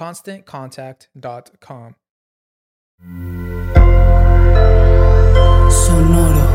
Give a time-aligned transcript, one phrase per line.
[0.00, 1.92] ConstantContact.com.
[5.68, 6.48] Sonoro.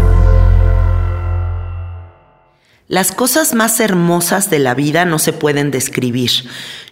[2.88, 6.32] Las cosas más hermosas de la vida no se pueden describir.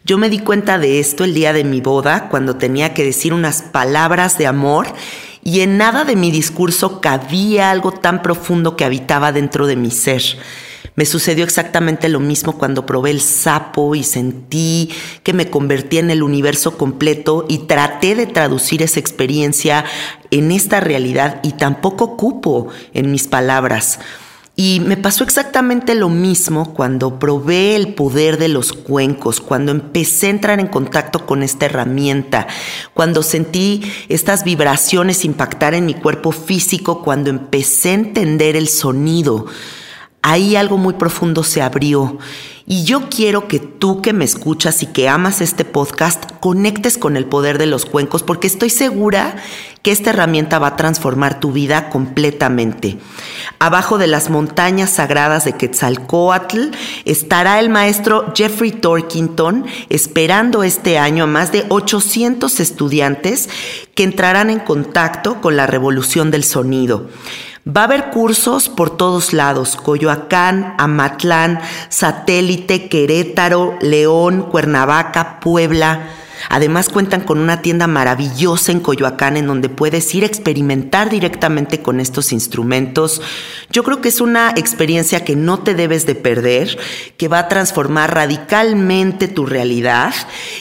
[0.05, 3.33] Yo me di cuenta de esto el día de mi boda, cuando tenía que decir
[3.33, 4.85] unas palabras de amor
[5.43, 9.89] y en nada de mi discurso cabía algo tan profundo que habitaba dentro de mi
[9.89, 10.21] ser.
[10.95, 14.91] Me sucedió exactamente lo mismo cuando probé el sapo y sentí
[15.23, 19.85] que me convertí en el universo completo y traté de traducir esa experiencia
[20.29, 23.99] en esta realidad y tampoco cupo en mis palabras.
[24.55, 30.27] Y me pasó exactamente lo mismo cuando probé el poder de los cuencos, cuando empecé
[30.27, 32.45] a entrar en contacto con esta herramienta,
[32.93, 39.47] cuando sentí estas vibraciones impactar en mi cuerpo físico, cuando empecé a entender el sonido.
[40.25, 42.17] Ahí algo muy profundo se abrió
[42.65, 47.17] y yo quiero que tú que me escuchas y que amas este podcast conectes con
[47.17, 49.35] el poder de los cuencos porque estoy segura
[49.81, 52.97] que esta herramienta va a transformar tu vida completamente.
[53.59, 56.69] Abajo de las montañas sagradas de Quetzalcoatl
[57.03, 63.49] estará el maestro Jeffrey Torkington esperando este año a más de 800 estudiantes
[63.93, 67.09] que entrarán en contacto con la revolución del sonido.
[67.65, 76.09] Va a haber cursos por todos lados, Coyoacán, Amatlán, Satélite, Querétaro, León, Cuernavaca, Puebla.
[76.49, 81.81] Además cuentan con una tienda maravillosa en Coyoacán en donde puedes ir a experimentar directamente
[81.81, 83.21] con estos instrumentos.
[83.71, 86.77] Yo creo que es una experiencia que no te debes de perder,
[87.15, 90.13] que va a transformar radicalmente tu realidad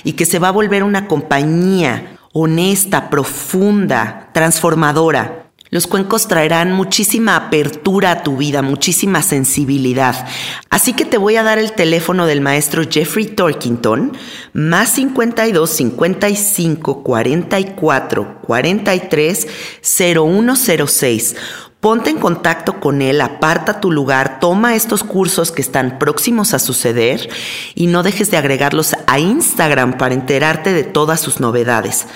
[0.05, 5.42] y que se va a volver una compañía honesta, profunda, transformadora.
[5.73, 10.27] Los cuencos traerán muchísima apertura a tu vida, muchísima sensibilidad.
[10.69, 14.13] Así que te voy a dar el teléfono del maestro Jeffrey Torkington,
[14.53, 19.47] más 52 55 44 43
[19.81, 21.37] 0106.
[21.81, 26.59] Ponte en contacto con él, aparta tu lugar, toma estos cursos que están próximos a
[26.59, 27.31] suceder
[27.75, 32.07] y no dejes de agregarlos a Instagram para enterarte de todas sus novedades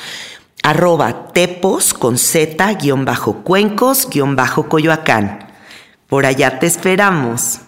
[0.67, 5.47] arroba tepos con z guion bajo cuencos guion bajo coyoacán.
[6.09, 7.61] Por allá te esperamos.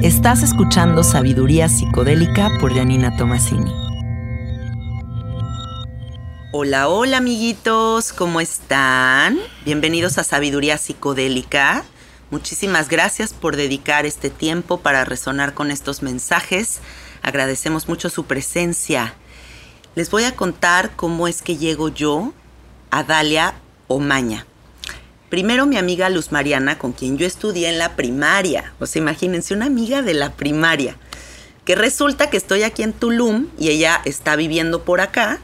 [0.00, 3.72] Estás escuchando Sabiduría Psicodélica por Janina Tomasini.
[6.52, 9.36] Hola, hola amiguitos, ¿cómo están?
[9.64, 11.84] Bienvenidos a Sabiduría Psicodélica.
[12.30, 16.80] Muchísimas gracias por dedicar este tiempo para resonar con estos mensajes.
[17.22, 19.14] Agradecemos mucho su presencia.
[19.94, 22.34] Les voy a contar cómo es que llego yo
[22.90, 23.54] a Dalia
[23.86, 24.44] Omaña.
[25.30, 28.74] Primero mi amiga Luz Mariana, con quien yo estudié en la primaria.
[28.78, 30.96] O sea, imagínense, una amiga de la primaria.
[31.64, 35.38] Que resulta que estoy aquí en Tulum y ella está viviendo por acá.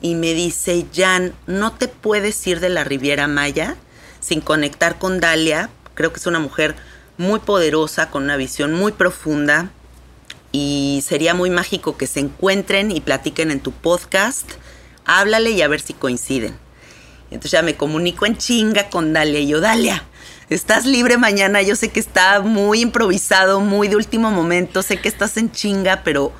[0.00, 3.76] Y me dice, Jan, no te puedes ir de la Riviera Maya
[4.20, 5.68] sin conectar con Dalia.
[5.94, 6.74] Creo que es una mujer
[7.16, 9.70] muy poderosa, con una visión muy profunda.
[10.50, 14.50] Y sería muy mágico que se encuentren y platiquen en tu podcast.
[15.04, 16.56] Háblale y a ver si coinciden.
[17.32, 20.04] Entonces ya me comunico en chinga con Dalia y yo, Dalia,
[20.50, 25.08] estás libre mañana, yo sé que está muy improvisado, muy de último momento, sé que
[25.08, 26.32] estás en chinga, pero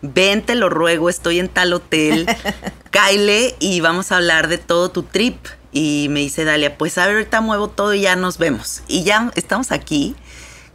[0.00, 2.26] ven, te lo ruego, estoy en tal hotel,
[2.90, 5.36] Kyle, y vamos a hablar de todo tu trip.
[5.72, 8.82] Y me dice Dalia, pues a ver, ahorita muevo todo y ya nos vemos.
[8.88, 10.16] Y ya estamos aquí.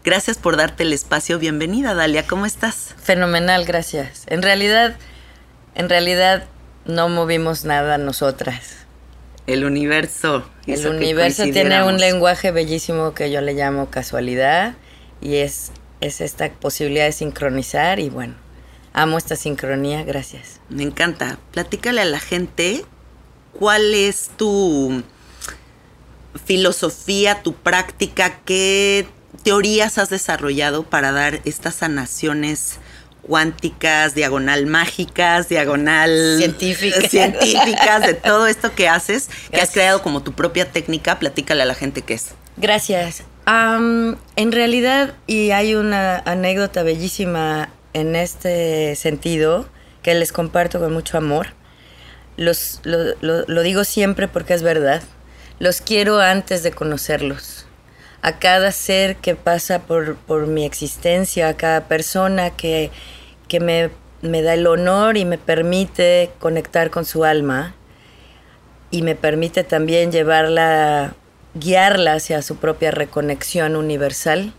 [0.03, 1.39] Gracias por darte el espacio.
[1.39, 2.95] Bienvenida, Dalia, ¿cómo estás?
[3.01, 4.23] Fenomenal, gracias.
[4.27, 4.97] En realidad,
[5.75, 6.45] en realidad
[6.85, 8.83] no movimos nada nosotras
[9.47, 10.45] el universo.
[10.65, 14.75] El universo tiene un lenguaje bellísimo que yo le llamo casualidad
[15.21, 18.35] y es, es esta posibilidad de sincronizar y bueno,
[18.93, 20.61] amo esta sincronía, gracias.
[20.69, 21.37] Me encanta.
[21.51, 22.85] Platícale a la gente
[23.57, 25.03] cuál es tu
[26.45, 29.07] filosofía, tu práctica, qué
[29.43, 32.79] teorías has desarrollado para dar estas sanaciones
[33.21, 40.21] cuánticas, diagonal mágicas, diagonal científicas, científicas de todo esto que haces, que has creado como
[40.21, 42.31] tu propia técnica, platícale a la gente qué es.
[42.57, 43.23] Gracias.
[43.47, 49.67] en realidad, y hay una anécdota bellísima en este sentido
[50.01, 51.47] que les comparto con mucho amor.
[52.37, 55.03] Los, lo, lo digo siempre porque es verdad.
[55.59, 57.65] Los quiero antes de conocerlos
[58.23, 62.89] a cada ser que pasa por, por mi existencia, a cada persona que,
[63.49, 63.89] que me,
[64.21, 67.75] me, da el honor y me permite conectar con su alma
[68.91, 71.15] y me permite también llevarla,
[71.53, 74.53] guiarla hacia su propia reconexión universal.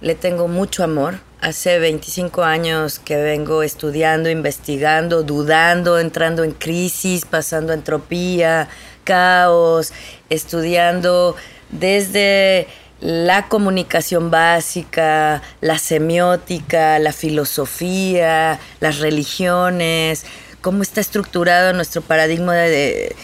[0.00, 1.16] Le tengo mucho amor.
[1.42, 8.68] Hace 25 años que vengo estudiando, investigando, dudando, entrando en crisis, pasando entropía,
[9.02, 9.92] caos,
[10.30, 11.34] estudiando
[11.68, 12.68] desde
[13.00, 20.24] la comunicación básica, la semiótica, la filosofía, las religiones,
[20.60, 23.16] cómo está estructurado nuestro paradigma de,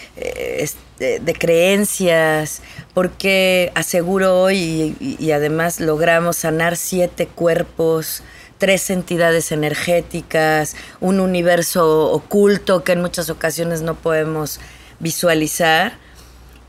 [0.99, 2.63] de, creencias,
[2.99, 8.25] porque aseguro hoy y, además logramos sanar siete cuerpos,
[8.59, 14.59] tres entidades energéticas, un universo oculto que en muchas ocasiones no podemos
[14.99, 15.97] visualizar.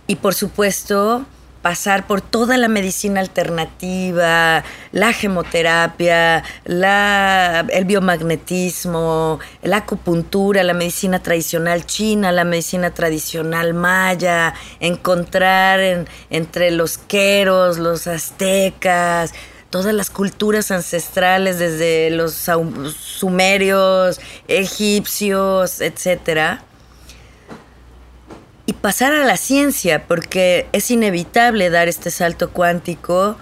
[0.06, 1.26] Y por supuesto
[1.62, 11.22] pasar por toda la medicina alternativa, la gemoterapia, la, el biomagnetismo, la acupuntura, la medicina
[11.22, 19.34] tradicional china, la medicina tradicional maya, encontrar entre los queros, los aztecas,
[19.70, 22.34] todas las culturas ancestrales desde los
[22.96, 26.64] sumerios, egipcios, etcétera
[28.70, 33.36] y pasar a la ciencia, porque es inevitable dar este salto cuántico.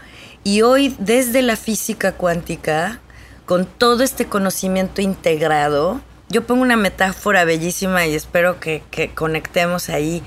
[0.45, 3.01] Y hoy, desde la física cuántica,
[3.45, 8.81] con todo este conocimiento integrado, yo pongo una metáfora bellísima y espero que,
[9.15, 10.23] conectemos ahí.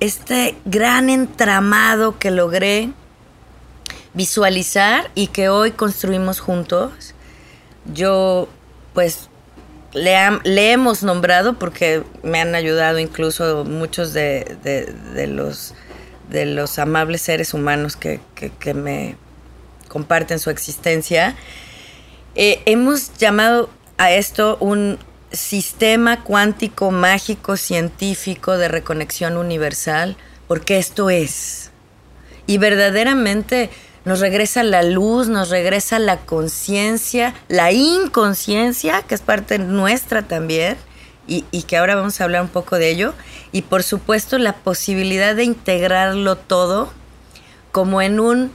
[0.00, 2.88] Este gran entramado que logré
[4.14, 7.14] visualizar y que hoy construimos juntos,
[7.92, 8.48] yo
[8.94, 9.28] pues
[9.92, 14.56] le, hemos nombrado porque me han ayudado incluso muchos de,
[15.28, 18.20] los, amables seres humanos que,
[18.74, 19.16] me
[19.88, 21.34] comparten su existencia.
[22.34, 23.68] Eh, hemos llamado
[23.98, 24.98] a esto un
[25.32, 30.16] sistema cuántico mágico científico de reconexión universal,
[30.46, 31.70] porque esto es.
[32.46, 33.70] Y verdaderamente
[34.04, 40.76] nos regresa la luz, nos regresa la conciencia, la inconsciencia, que es parte nuestra también,
[41.26, 43.14] y, que ahora vamos a hablar un poco de ello,
[43.52, 46.92] y por supuesto la posibilidad de integrarlo todo
[47.70, 48.50] como en un,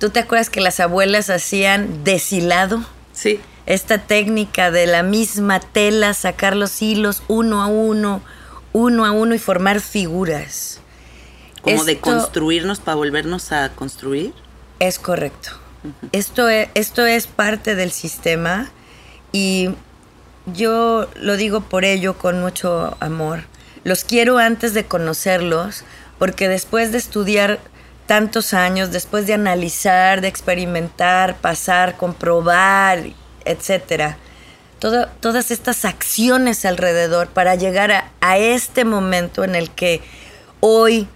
[0.00, 2.84] ¿tú te acuerdas que las abuelas hacían deshilado?
[3.12, 3.38] Sí.
[3.66, 8.22] Esta técnica de la misma tela, sacar los hilos uno a uno,
[8.72, 10.80] uno a uno y formar figuras.
[11.62, 14.32] Como de construirnos para volvernos a construir.
[14.78, 15.50] Es correcto.
[16.12, 18.70] esto, es, esto es parte del sistema
[19.32, 19.70] y
[20.46, 23.44] yo lo digo por ello con mucho amor.
[23.84, 25.84] Los quiero antes de conocerlos
[26.18, 27.60] porque después de estudiar
[28.06, 33.04] tantos años, después de analizar, de experimentar, pasar, comprobar,
[33.44, 34.16] etcétera,
[34.78, 40.02] todas estas acciones alrededor para llegar a, a este momento en el que
[40.60, 41.08] hoy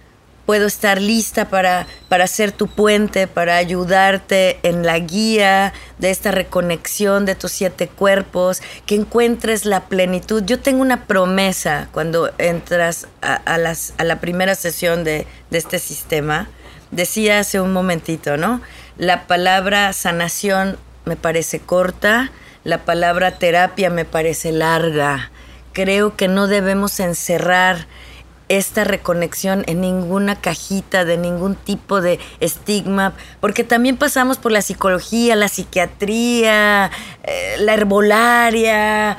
[0.45, 6.31] puedo estar lista para, para ser tu puente, para ayudarte en la guía de esta
[6.31, 10.43] reconexión de tus siete cuerpos, que encuentres la plenitud.
[10.45, 16.47] Yo tengo una promesa cuando entras a, la primera sesión de este sistema.
[16.91, 18.61] Decía hace un momentito, ¿no?
[18.97, 22.31] La palabra sanación me parece corta,
[22.65, 25.31] la palabra terapia me parece larga.
[25.73, 27.87] Creo que no debemos encerrar
[28.57, 34.61] esta reconexión en ninguna cajita de ningún tipo de estigma, porque también pasamos por la
[34.61, 36.91] psicología, la psiquiatría,
[37.23, 39.17] eh, la herbolaria,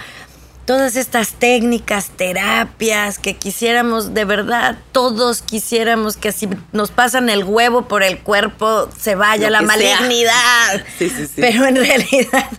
[0.66, 7.44] todas estas técnicas, terapias que quisiéramos, de verdad, todos quisiéramos que si nos pasan el
[7.44, 10.84] huevo por el cuerpo se vaya la malignidad.
[11.36, 12.50] Pero en realidad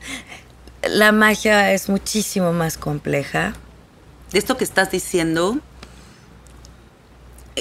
[0.82, 3.54] la magia es muchísimo más compleja.
[4.32, 5.60] De esto que estás diciendo,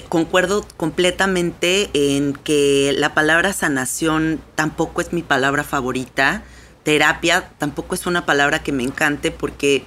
[0.09, 6.43] concuerdo completamente en que la palabra sanación tampoco es mi palabra favorita.
[6.83, 9.85] Terapia tampoco es una palabra que me encante porque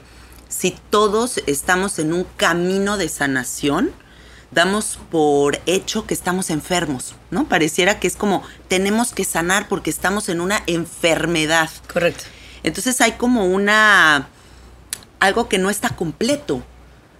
[0.47, 3.91] si todos estamos en un camino de sanación,
[4.51, 7.49] damos por hecho que estamos enfermos, ¿no?
[7.49, 11.69] Pareciera que es como tenemos que sanar porque estamos en una enfermedad.
[11.91, 12.25] Correcto.
[12.63, 14.29] Entonces hay como una
[15.19, 16.63] algo que no está completo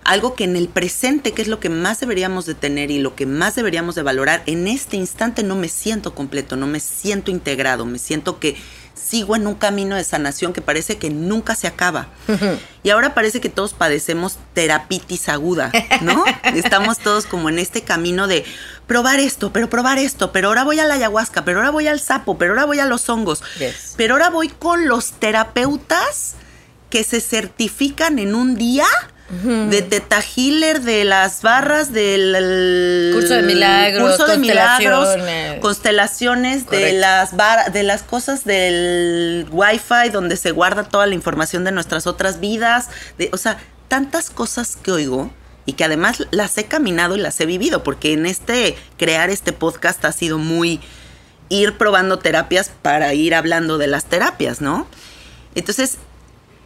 [0.06, 3.16] algo que en el presente, que es lo que más deberíamos de tener y lo
[3.16, 7.32] que más deberíamos de valorar, en este instante no me siento completo, no me siento
[7.32, 8.56] integrado, me siento que
[8.94, 12.08] sigo en un camino de sanación que parece que nunca se acaba.
[12.84, 15.72] Y ahora parece que todos padecemos terapitis aguda,
[16.02, 16.24] ¿no?
[16.54, 18.46] Estamos todos como en este camino de
[18.86, 22.00] probar esto, pero probar esto, pero ahora voy a la ayahuasca, pero ahora voy al
[22.00, 23.42] sapo, pero ahora voy a los hongos,
[23.98, 26.36] pero ahora voy con los terapeutas
[26.92, 28.86] que se certifican en un día
[29.28, 35.10] de Teta Healer, de las barras del curso de milagros, curso de milagros,
[35.62, 37.32] constelaciones, de las
[37.74, 42.90] de las cosas del Wi-Fi donde se guarda toda la información de nuestras otras vidas,
[43.18, 45.32] de, o sea, tantas cosas que oigo
[45.66, 49.54] y que además las he caminado y las he vivido, porque en este crear este
[49.54, 50.82] podcast ha sido muy
[51.50, 54.88] ir probando terapias para ir hablando de las terapias, ¿no?
[55.56, 55.98] Entonces,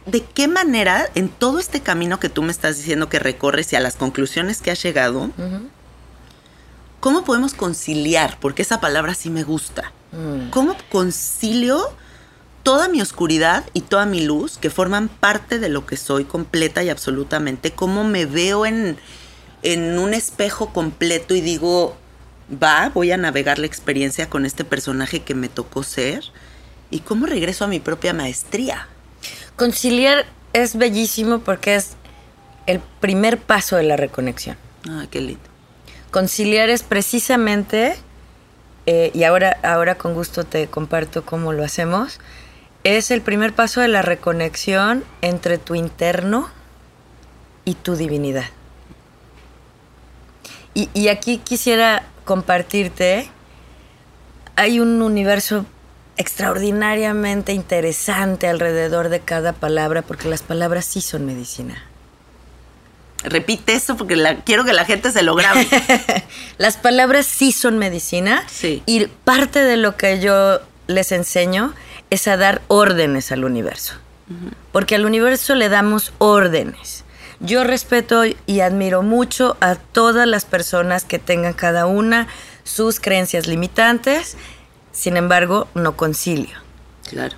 [0.06, 3.76] ¿de qué manera en todo este camino que tú me estás diciendo que recorres y
[3.76, 5.30] a las conclusiones que has llegado,
[7.00, 8.38] cómo podemos conciliar?
[8.40, 9.92] Porque esa palabra sí me gusta.
[10.12, 10.50] Mm.
[10.50, 11.80] ¿Cómo concilio
[12.62, 16.82] toda mi oscuridad y toda mi luz que forman parte de lo que soy completa
[16.82, 17.72] y absolutamente?
[17.72, 18.98] ¿Cómo me veo en,
[19.62, 21.96] en un espejo completo y digo,
[22.50, 26.24] va, voy a navegar la experiencia con este personaje que me tocó ser?
[26.90, 28.88] ¿Y cómo regreso a mi propia maestría?
[29.60, 30.24] Conciliar
[30.54, 31.90] es bellísimo porque es
[32.64, 34.56] el primer paso de la reconexión.
[34.88, 35.42] Ah, qué lindo.
[36.10, 37.94] Conciliar es precisamente,
[38.86, 42.20] eh, y ahora, ahora con gusto te comparto cómo lo hacemos,
[42.84, 46.48] es el primer paso de la reconexión entre tu interno
[47.66, 48.46] y tu divinidad.
[50.72, 53.28] Y, y aquí quisiera compartirte,
[54.56, 55.66] hay un universo
[56.20, 61.82] extraordinariamente interesante alrededor de cada palabra, porque las palabras sí son medicina.
[63.24, 65.66] Repite eso porque quiero que la gente se lo grabe.
[66.58, 68.44] las palabras sí son medicina.
[68.50, 68.82] Sí.
[68.84, 71.72] Y parte de lo que yo les enseño
[72.10, 73.94] es a dar órdenes al universo.
[74.72, 77.04] Porque al universo le damos órdenes.
[77.40, 82.28] Yo respeto y admiro mucho a todas las personas que tengan cada una
[82.62, 84.36] sus creencias limitantes
[84.92, 86.56] sin embargo, no concilio.
[87.08, 87.36] Claro.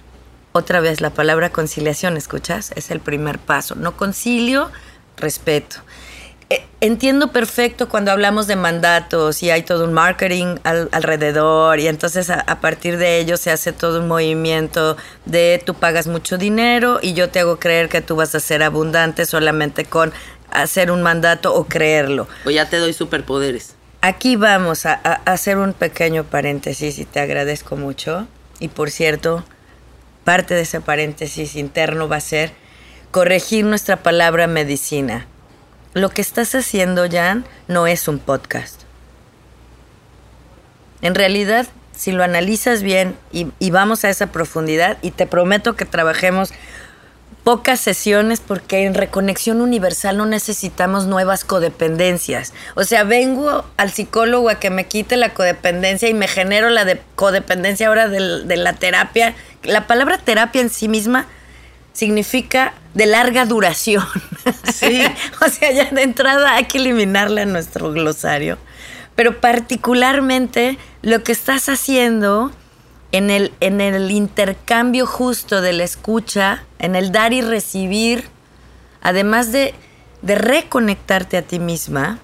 [0.53, 2.73] Otra vez la palabra conciliación, ¿escuchas?
[2.77, 3.75] Es el primer paso.
[3.75, 4.71] No concilio,
[5.17, 5.77] respeto.
[6.51, 12.29] Eh, entiendo perfecto cuando hablamos de mandatos y hay todo un marketing alrededor y entonces
[12.29, 16.99] a, a, partir de ello se hace todo un movimiento de tú pagas mucho dinero
[17.01, 20.13] y yo te hago creer que tú vas a ser abundante solamente con
[20.51, 22.29] hacer un mandato o creerlo.
[22.45, 23.77] O ya te doy superpoderes.
[24.05, 28.27] Aquí vamos a, hacer un pequeño paréntesis y te agradezco mucho.
[28.59, 29.45] Y por cierto,
[30.25, 32.53] parte de ese paréntesis interno va a ser
[33.13, 35.29] corregir nuestra palabra medicina.
[35.95, 38.81] Lo que estás haciendo, Jan, no es un podcast.
[41.01, 45.85] En realidad, si lo analizas bien y, vamos a esa profundidad, y te prometo que
[45.85, 46.53] trabajemos
[47.45, 52.53] pocas sesiones porque en Reconexión Universal no necesitamos nuevas codependencias.
[52.75, 56.85] O sea, vengo al psicólogo a que me quite la codependencia y me genero la
[56.85, 59.35] de codependencia ahora de, la terapia.
[59.65, 61.27] La palabra terapia en sí misma
[61.93, 64.05] significa de larga duración.
[64.73, 65.03] Sí.
[65.41, 68.59] o sea, ya de entrada hay que eliminarla en nuestro glosario.
[69.15, 72.51] pero particularmente lo que estás haciendo
[73.13, 78.29] en el, en el intercambio justo de la escucha, en el dar y recibir,
[79.03, 79.75] además de,
[80.23, 82.19] de reconectarte a ti misma,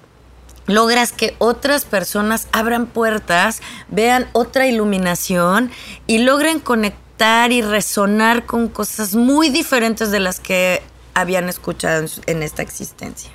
[0.65, 5.71] logras que otras personas abran puertas, vean otra iluminación
[6.07, 10.81] y logren conectar y resonar con cosas muy diferentes de las que
[11.13, 13.31] habían escuchado en, esta existencia.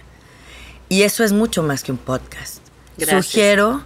[0.88, 2.58] Y eso es mucho más que un podcast.
[2.96, 3.26] Gracias.
[3.26, 3.84] Sugiero,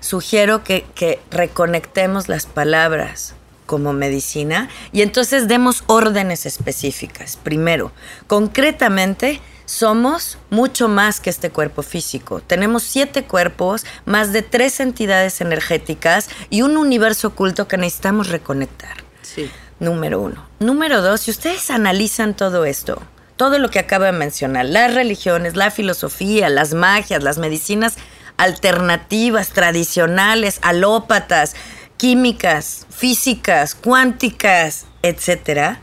[0.00, 3.34] sugiero que, que reconectemos las palabras
[3.66, 7.36] como medicina y entonces demos órdenes específicas.
[7.36, 7.92] Primero,
[8.26, 9.40] concretamente,
[9.70, 12.40] somos mucho más que este cuerpo físico.
[12.44, 19.04] Tenemos siete cuerpos, más de tres entidades energéticas y un universo oculto que necesitamos reconectar.
[19.22, 19.48] Sí.
[19.78, 20.44] Número uno.
[20.58, 23.00] Número dos, si ustedes analizan todo esto,
[23.36, 27.96] todo lo que acabo de mencionar, las religiones, la filosofía, las magias, las medicinas
[28.40, 31.54] alternativas, tradicionales, alópatas,
[31.96, 35.80] químicas, físicas, cuánticas, etcétera,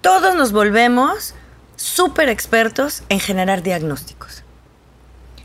[0.00, 1.34] todos nos volvemos
[1.76, 4.42] súper expertos en generar diagnósticos.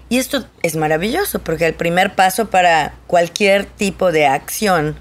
[0.09, 4.97] Y esto es maravilloso porque el primer paso para cualquier tipo de acción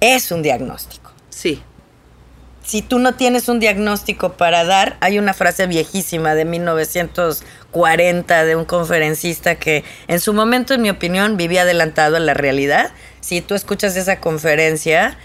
[0.00, 1.62] es un diagnóstico Sí.
[2.68, 8.56] Si tú no tienes un diagnóstico para dar, hay una frase viejísima de 1940 de
[8.56, 12.90] un conferencista que en su momento, en mi opinión, vivía adelantado a la realidad.
[13.20, 15.16] Si tú escuchas esa conferencia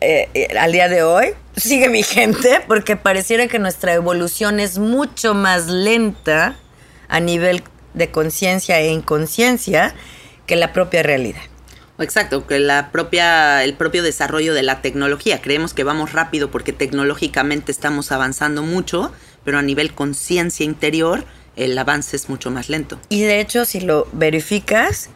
[0.00, 5.34] eh, eh, al día de hoy, sigue vigente porque pareciera que nuestra evolución es mucho
[5.34, 6.54] más lenta
[7.08, 9.92] a nivel de conciencia e inconsciencia
[10.46, 11.42] que la propia realidad.
[12.02, 15.40] Exacto, que la propia, el propio desarrollo de la tecnología.
[15.40, 19.12] Creemos que vamos rápido porque tecnológicamente estamos avanzando mucho,
[19.44, 21.24] pero a nivel conciencia interior
[21.56, 22.98] el avance es mucho más lento.
[23.08, 25.10] Y de hecho, si lo verificas,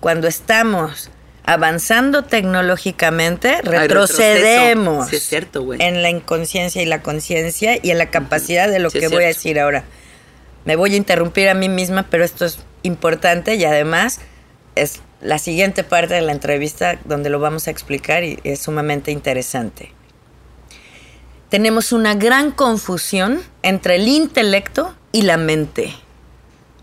[0.00, 1.10] cuando estamos
[1.44, 5.82] avanzando tecnológicamente, retrocedemos Sí, es cierto, güey.
[5.82, 9.24] en la inconsciencia y la conciencia y en la capacidad de lo Sí, que voy
[9.24, 9.84] a decir ahora.
[10.64, 14.20] Me voy a interrumpir a mí misma, pero esto es importante y además
[14.76, 19.10] es la siguiente parte de la entrevista donde lo vamos a explicar y es sumamente
[19.12, 19.92] interesante.
[21.48, 25.94] Tenemos una gran confusión entre el intelecto y la mente.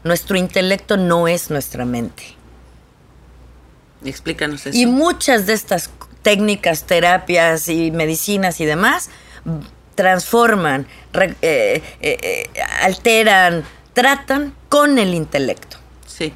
[0.03, 2.23] Nuestro intelecto no es nuestra mente.
[4.05, 4.77] Explícanos eso.
[4.77, 5.89] Y muchas de estas
[6.21, 9.09] técnicas, terapias y medicinas y demás
[9.95, 15.78] transforman, re- eh, eh, eh, alteran, tratan con el intelecto.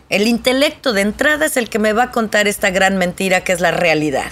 [0.10, 3.52] El intelecto de entrada es el que me va a contar esta gran mentira que
[3.54, 4.32] es la realidad.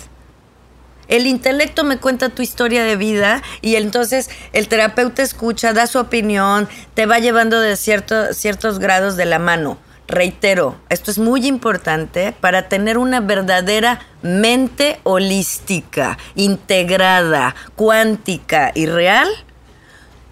[1.08, 6.00] El intelecto me cuenta tu historia de vida y entonces el terapeuta escucha, da su
[6.00, 9.78] opinión, te va llevando de cierto- ciertos grados de la mano.
[10.08, 19.28] Reitero, esto es muy importante para tener una verdadera mente holística, integrada, cuántica y real.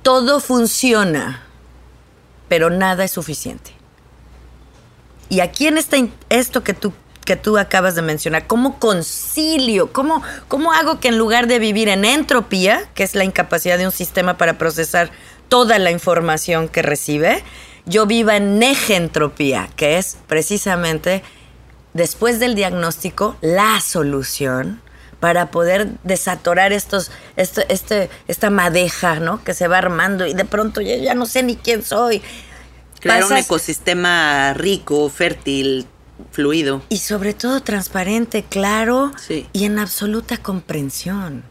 [0.01, 1.43] Todo funciona,
[2.47, 3.78] pero nada es suficiente.
[5.29, 6.91] Y aquí en esta, in- esto que tú,
[7.25, 9.93] que tú acabas de mencionar, ¿cómo concilio?
[9.93, 13.85] ¿Cómo, ¿Cómo hago que en lugar de vivir en entropía, que es la incapacidad de
[13.85, 15.11] un sistema para procesar
[15.47, 17.43] toda la información que recibe,
[17.85, 21.23] yo viva en negentropía, que es precisamente
[21.93, 24.81] después del diagnóstico la solución
[25.19, 29.43] para poder desatorar estos, esto- este, esta madeja, ¿no?
[29.43, 32.21] Que se va armando y de pronto yo ya no sé ni quién soy.
[32.99, 35.85] Crear un ecosistema rico, fértil,
[36.31, 36.81] fluido.
[36.89, 39.47] Y sobre todo transparente, claro Sí.
[39.53, 41.43] y en absoluta comprensión.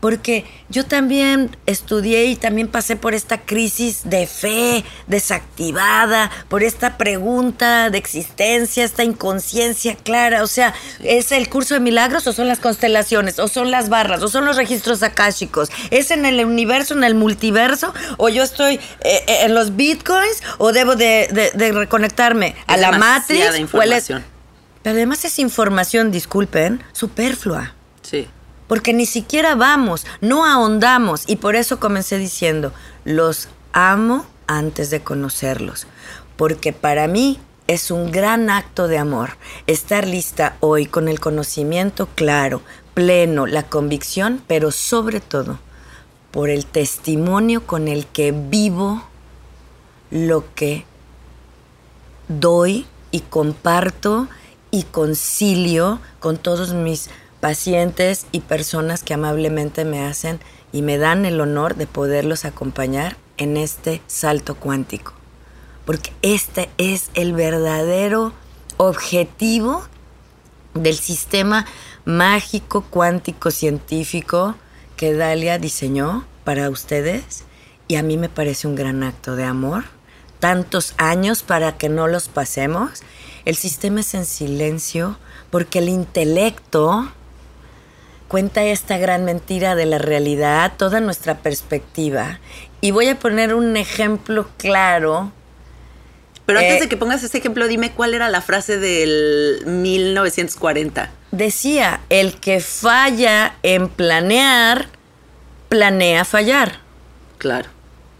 [0.00, 6.96] Porque yo también estudié y también pasé por esta crisis de fe desactivada, por esta
[6.96, 10.42] pregunta de existencia, esta inconsciencia clara.
[10.42, 13.38] O sea, ¿es el curso de milagros o son las constelaciones?
[13.38, 14.22] ¿O son las barras?
[14.22, 15.70] ¿O son los registros akáshicos?
[15.90, 17.92] ¿Es en el universo, en el multiverso?
[18.16, 18.80] ¿O yo estoy eh,
[19.26, 20.42] eh, en los bitcoins?
[20.58, 23.44] ¿O debo de, de- de reconectarme a la matriz?
[23.72, 23.90] ¿O el-.
[24.84, 27.72] Pero además es información, disculpen, superflua.
[28.02, 28.28] Sí.
[28.68, 31.24] Porque ni siquiera vamos, no ahondamos.
[31.26, 32.70] Y por eso comencé diciendo,
[33.06, 35.86] los amo antes de conocerlos.
[36.36, 42.06] Porque para mí es un gran acto de amor estar lista hoy con el conocimiento
[42.14, 42.60] claro,
[42.92, 45.58] pleno, la convicción, pero sobre todo
[46.30, 49.02] por el testimonio con el que vivo
[50.10, 50.84] lo que
[52.28, 54.28] doy y comparto
[54.74, 57.08] y concilio con todos mis
[57.38, 60.40] pacientes y personas que amablemente me hacen
[60.72, 65.12] y me dan el honor de poderlos acompañar en este salto cuántico.
[65.86, 68.32] Porque este es el verdadero
[68.76, 69.84] objetivo
[70.74, 71.66] del sistema
[72.04, 74.56] mágico, cuántico, científico
[74.96, 77.44] que Dalia diseñó para ustedes
[77.86, 79.84] y a mí me parece un gran acto de amor.
[80.40, 83.04] Tantos años para que no los pasemos.
[83.44, 85.18] El sistema es en silencio
[85.50, 87.12] porque el intelecto
[88.28, 92.40] cuenta esta gran mentira de la realidad, toda nuestra perspectiva.
[92.80, 95.30] Y voy a poner un ejemplo claro.
[96.46, 101.10] Pero antes Eh, de que pongas ese ejemplo, dime cuál era la frase del 1940.
[101.30, 104.88] Decía, el que falla en planear,
[105.68, 106.80] planea fallar.
[107.38, 107.68] Claro,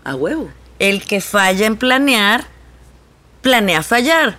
[0.05, 0.51] a huevo.
[0.79, 2.45] El que falla en planear,
[3.43, 4.39] planea fallar.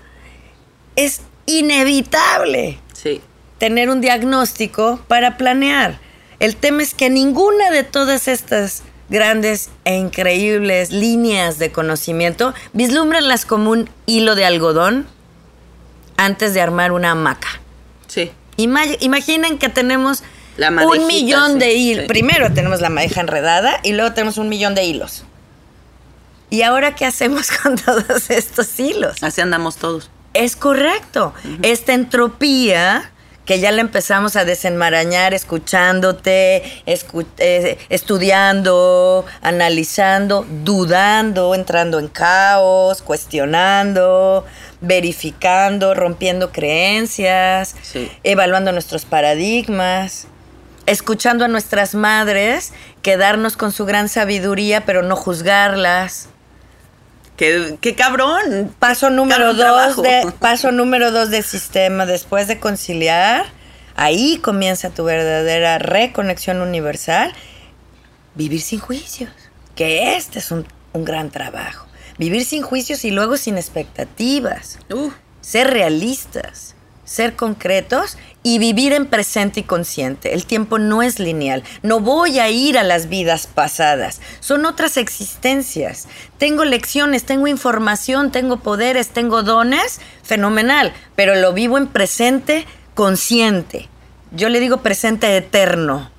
[0.95, 3.21] Es inevitable Sí.
[3.57, 5.99] tener un diagnóstico para planear.
[6.39, 13.45] El tema es que ninguna de todas estas grandes e increíbles líneas de conocimiento vislúmbrenlas
[13.45, 15.05] como un hilo de algodón
[16.17, 17.47] antes de armar una hamaca.
[18.07, 18.31] Sí.
[18.57, 20.23] Ima- imaginen que tenemos
[20.57, 22.03] La madejita, un millón sí, de hilos.
[22.03, 22.07] sí.
[22.07, 25.23] Primero tenemos la madeja enredada y luego tenemos un millón de hilos.
[26.49, 29.21] ¿Y ahora qué hacemos con todos estos hilos?
[29.21, 30.09] Así andamos todos.
[30.35, 31.33] Es correcto.
[31.63, 33.09] Esta entropía
[33.45, 43.01] que ya la empezamos a desenmarañar escuchándote, escu- eh, estudiando, analizando, dudando, entrando en caos,
[43.01, 44.45] cuestionando,
[44.81, 48.11] verificando, rompiendo creencias, Sí.
[48.23, 50.27] evaluando nuestros paradigmas,
[50.87, 56.29] escuchando a nuestras madres, quedarnos con su gran sabiduría, pero no juzgarlas.
[57.37, 58.73] ¡Qué, qué cabrón!
[58.79, 60.01] Paso número Cabrón dos trabajo.
[60.01, 63.45] de paso número dos del sistema después de conciliar,
[63.95, 67.33] ahí comienza tu verdadera reconexión universal.
[68.35, 69.31] Vivir sin juicios,
[69.75, 71.87] que este es un, un gran trabajo.
[72.17, 74.79] Vivir sin juicios y luego sin expectativas.
[74.89, 80.35] Uh, Ser realistas, ser concretos y vivir en presente y consciente.
[80.35, 81.63] El tiempo no es lineal.
[81.81, 84.21] No voy a ir a las vidas pasadas.
[84.39, 86.07] Son otras existencias.
[86.37, 89.99] Tengo lecciones, tengo información, tengo poderes, tengo dones.
[90.21, 90.93] Fenomenal.
[91.15, 93.89] Pero lo vivo en presente consciente.
[94.29, 96.11] Yo le digo presente eterno.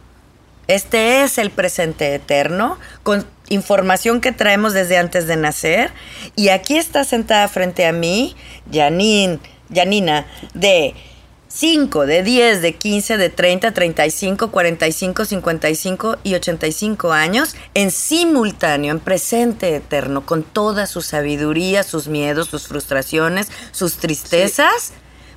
[0.67, 5.93] Este es el presente eterno, con información que traemos desde antes de nacer.
[6.35, 8.35] Y aquí está sentada frente a mí,
[8.73, 9.39] Janine,
[9.73, 10.97] Janina, de
[11.57, 18.93] 5, de 10, de 15, de 30, 35, 45, 55 y 85 años, en simultáneo,
[18.93, 24.93] en presente eterno, con toda su sabiduría, sus miedos, sus frustraciones, sus tristezas.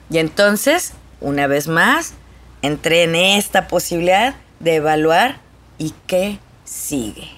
[0.10, 2.16] Y entonces, una vez más,
[2.62, 5.40] entré en esta posibilidad de evaluar
[5.78, 7.30] y qué sigue.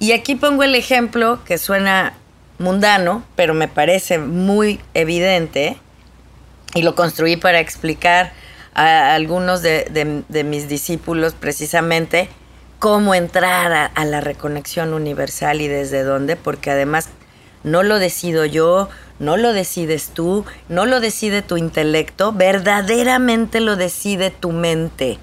[0.00, 2.14] Y aquí pongo el ejemplo que suena
[2.58, 5.78] mundano, pero me parece muy evidente,
[6.76, 8.32] y lo construí para explicar
[8.74, 12.28] a algunos de, mis discípulos precisamente
[12.78, 17.08] cómo entrar a la reconexión universal y desde dónde, porque además
[17.64, 23.76] no lo decido yo, no lo decides tú, no lo decide tu intelecto, verdaderamente lo
[23.76, 25.18] decide tu mente.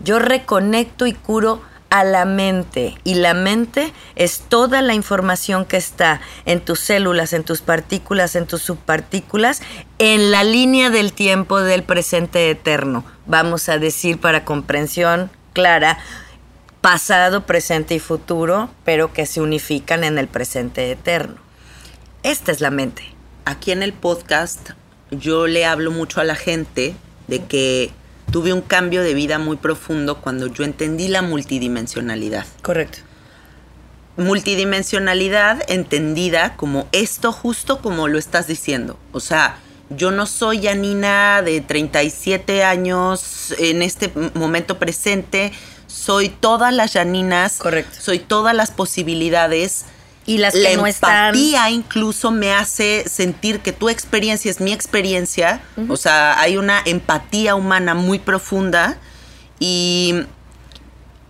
[0.00, 5.76] Yo reconecto y curo a la mente y la mente es toda la información que
[5.76, 9.62] está en tus células, en tus partículas, en tus subpartículas,
[9.98, 13.04] en la línea del tiempo del presente eterno.
[13.26, 15.98] Vamos a decir para comprensión clara,
[16.80, 21.36] pasado, presente y futuro, pero que se unifican en el presente eterno.
[22.22, 23.02] Esta es la mente.
[23.44, 24.72] aquí en el podcast
[25.10, 26.94] yo le hablo mucho a la gente
[27.28, 27.92] de que
[28.30, 32.46] tuve un cambio de vida muy profundo cuando yo entendí la multidimensionalidad.
[32.62, 32.98] Correcto.
[34.16, 38.98] multidimensionalidad entendida como esto justo como lo estás diciendo.
[39.12, 39.58] O sea,
[39.90, 45.52] yo no soy Janina de 37 años en este momento presente,
[45.86, 47.96] soy todas las Janinas, Correcto.
[48.00, 49.84] soy todas las posibilidades.
[50.28, 54.72] Y las la no están- empatía incluso me hace sentir que tu experiencia es mi
[54.72, 58.98] experiencia, o sea, hay una empatía humana muy profunda
[59.58, 60.22] y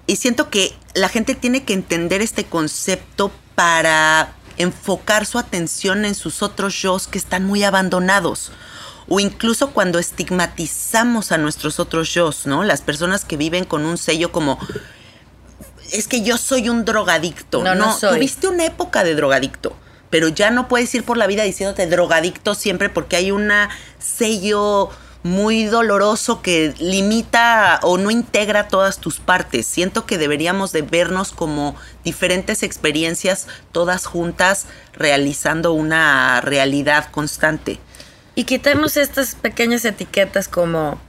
[0.06, 6.14] y siento que la gente tiene que entender este concepto para enfocar su atención en
[6.14, 8.50] sus otros shows que están muy abandonados.
[9.06, 12.64] O incluso cuando estigmatizamos a nuestros otros shows, ¿no?
[12.64, 14.58] Las personas que viven con un sello como
[15.92, 17.62] es que yo soy un drogadicto.
[17.62, 18.16] No, no soy.
[18.16, 19.76] Tuviste una época de drogadicto,
[20.10, 23.50] pero ya no puedes ir por la vida diciéndote drogadicto siempre porque hay un
[23.98, 24.90] sello
[25.22, 29.66] muy doloroso que limita o no integra todas tus partes.
[29.66, 31.74] Siento que deberíamos de vernos como
[32.04, 37.80] diferentes experiencias todas juntas realizando una realidad constante.
[38.34, 41.00] y quitarnos estas pequeñas etiquetas como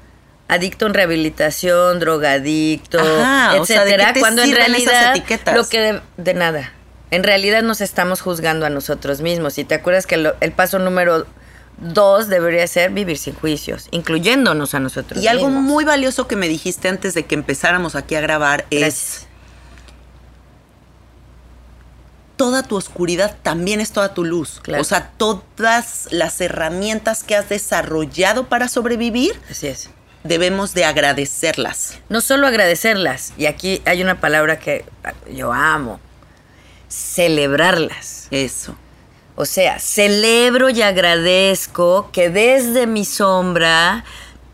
[0.49, 5.55] adicto en rehabilitación, drogadicto, Ajá, o sea, ¿de etcétera, qué te cuando en realidad etiquetas?
[5.55, 6.73] lo que de, de nada.
[7.11, 9.57] En realidad nos estamos juzgando a nosotros mismos.
[9.57, 11.25] Y te acuerdas que lo- el paso número
[11.77, 16.47] dos debería ser vivir sin juicios, incluyéndonos a nosotros Y algo muy valioso que me
[16.49, 19.27] dijiste antes de que empezáramos aquí a grabar es
[22.35, 24.59] toda tu oscuridad también es toda tu luz.
[24.61, 24.81] Claro.
[24.81, 29.89] O sea, todas las herramientas que has desarrollado para sobrevivir, Así es.
[30.23, 31.99] Debemos de agradecerlas.
[32.09, 34.85] No solo agradecerlas, y aquí hay una palabra que
[35.31, 35.99] yo amo,
[36.87, 38.27] celebrarlas.
[38.31, 38.75] Eso.
[39.35, 44.03] O sea, celebro y agradezco que desde mi sombra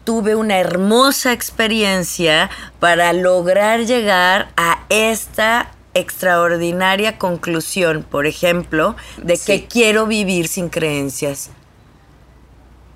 [0.04, 9.66] tuve una hermosa experiencia para lograr llegar a esta extraordinaria conclusión, por ejemplo, de que
[9.66, 11.50] quiero vivir sin creencias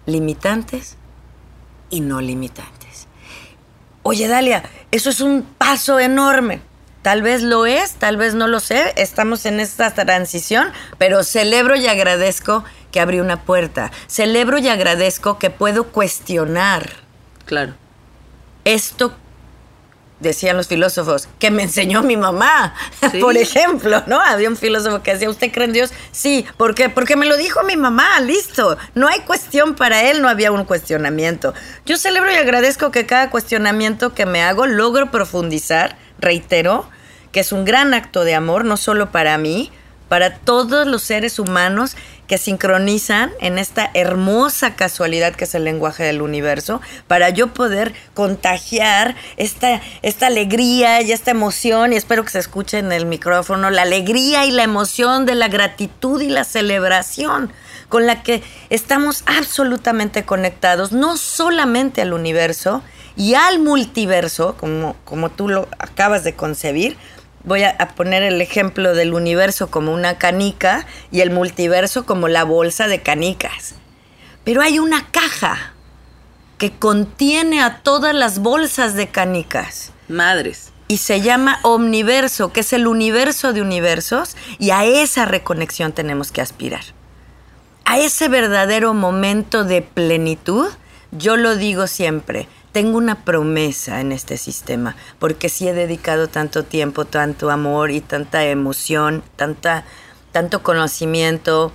[0.05, 0.98] limitantes
[1.89, 3.07] y no limitantes.
[4.03, 6.61] Oye, Dalia, eso es un paso enorme.
[7.01, 8.93] Tal vez lo es, tal vez no lo sé.
[8.97, 13.91] Estamos en esta transición, pero celebro y agradezco que abrí una puerta.
[14.07, 16.89] Celebro y agradezco que puedo cuestionar
[17.45, 17.73] Claro.
[18.65, 19.13] esto,
[20.19, 22.73] decían los filósofos, que me enseñó mi mamá.
[23.11, 23.19] Sí.
[23.19, 24.19] Por ejemplo, ¿no?
[24.19, 25.91] Había un filósofo que decía, ¿usted cree en Dios?
[26.11, 26.89] Sí, ¿por qué?
[26.89, 28.77] Porque me lo dijo mi mamá, listo.
[28.93, 31.53] No hay cuestión para él, no había un cuestionamiento.
[31.85, 36.87] Yo celebro y agradezco que cada cuestionamiento que me hago logro profundizar, reitero,
[37.31, 39.71] que es un gran acto de amor, no solo para mí,
[40.07, 41.95] para todos los seres humanos
[42.29, 47.95] que sincronizan en esta hermosa casualidad que es el lenguaje del universo, para yo poder
[48.13, 53.71] contagiar esta, esta alegría y esta emoción, y espero que se escuche en el micrófono,
[53.71, 57.51] la alegría y la emoción de la gratitud y la celebración
[57.89, 62.83] con la que estamos absolutamente conectados, no solamente al universo
[63.15, 66.95] y al multiverso, como, como tú lo acabas de concebir,
[67.49, 72.29] voy a, a poner el ejemplo del universo como una canica y el multiverso como
[72.29, 73.75] la bolsa de canicas.
[74.45, 75.73] Pero hay una caja
[76.59, 80.71] que contiene a todas las bolsas de canicas Madres.
[80.87, 86.31] y se llama omniverso, que es el universo de universos, y a esa reconexión tenemos
[86.31, 86.83] que aspirar.
[87.85, 90.67] A ese verdadero momento de plenitud,
[91.11, 96.63] yo lo digo siempre, tengo una promesa en este sistema, porque sí he dedicado tanto
[96.63, 99.85] tiempo, tanto amor y tanta emoción, tanta,
[100.31, 101.71] tanto conocimiento,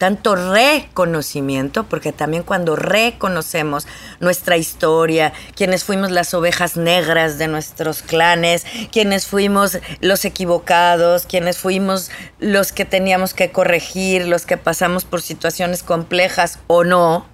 [0.00, 3.86] tanto reconocimiento, porque también cuando reconocemos
[4.18, 11.58] nuestra historia, quienes fuimos las ovejas negras de nuestros clanes, quienes fuimos los equivocados, quienes
[11.58, 17.26] fuimos los que teníamos que corregir, los que pasamos por situaciones complejas o no,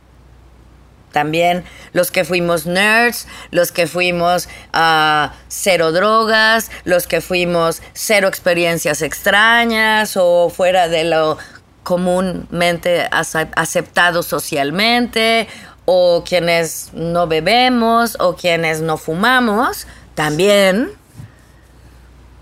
[1.20, 8.28] también los que fuimos nerds, los que fuimos a cero drogas, los que fuimos cero
[8.28, 11.38] experiencias extrañas o fuera de lo
[11.84, 15.48] comúnmente ace- aceptado socialmente,
[15.86, 20.90] o quienes no bebemos, o quienes no fumamos, también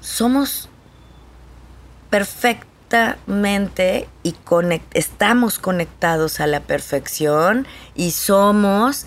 [0.00, 0.68] somos
[2.94, 9.06] perfectamente y conect- estamos conectados a la perfección y somos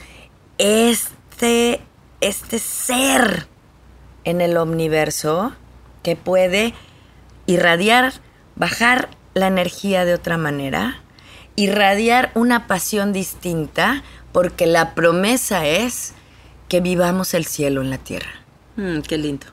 [0.58, 1.82] este,
[2.22, 3.48] este ser
[4.26, 5.54] en el omniverso
[6.04, 6.74] que puede
[7.46, 8.14] irradiar,
[8.56, 11.00] bajar la energía de otra manera,
[11.56, 16.14] irradiar una pasión distinta, porque la promesa es
[16.68, 18.30] que vivamos el cielo en la tierra
[18.76, 19.48] Mm, qué lindo.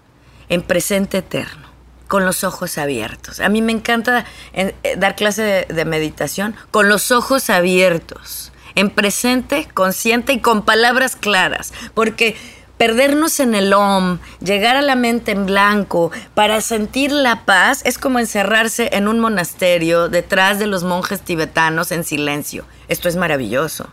[0.51, 1.69] en presente eterno,
[2.09, 3.41] con los ojos abiertos.
[3.41, 8.53] A mí me encanta eh, eh, dar clase de, de meditación con los ojos abiertos,
[8.75, 12.37] en presente, consciente y con palabras claras, porque
[12.79, 17.99] perdernos en el OM, llegar a la mente en blanco para sentir la paz es
[17.99, 22.65] como encerrarse en un monasterio detrás de los monjes tibetanos en silencio.
[22.89, 23.89] Esto es maravilloso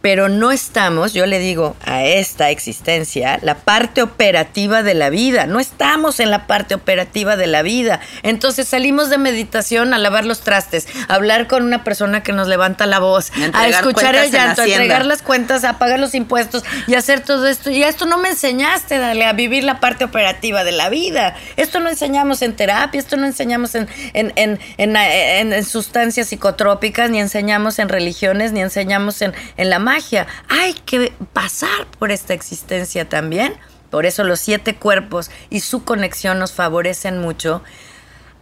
[0.00, 5.46] pero no estamos, yo le digo a esta existencia, la parte operativa de la vida.
[5.46, 8.00] No estamos en la parte operativa de la vida.
[8.22, 12.46] Entonces salimos de meditación a lavar los trastes, a hablar con una persona que nos
[12.46, 16.62] levanta la voz, A escuchar el llanto, a entregar las cuentas, a pagar los impuestos
[16.86, 17.70] y hacer todo esto.
[17.70, 21.34] Y esto no me enseñaste, dale, a vivir la parte operativa de la vida.
[21.56, 26.28] Esto no enseñamos en terapia, esto no enseñamos en, en, en, en, en- en sustancias
[26.28, 30.26] psicotrópicas, ni enseñamos en religiones, ni enseñamos en, en la magia.
[30.48, 33.54] Hay que pasar por esta existencia también.
[33.90, 37.62] Por eso los siete cuerpos y su conexión nos favorecen mucho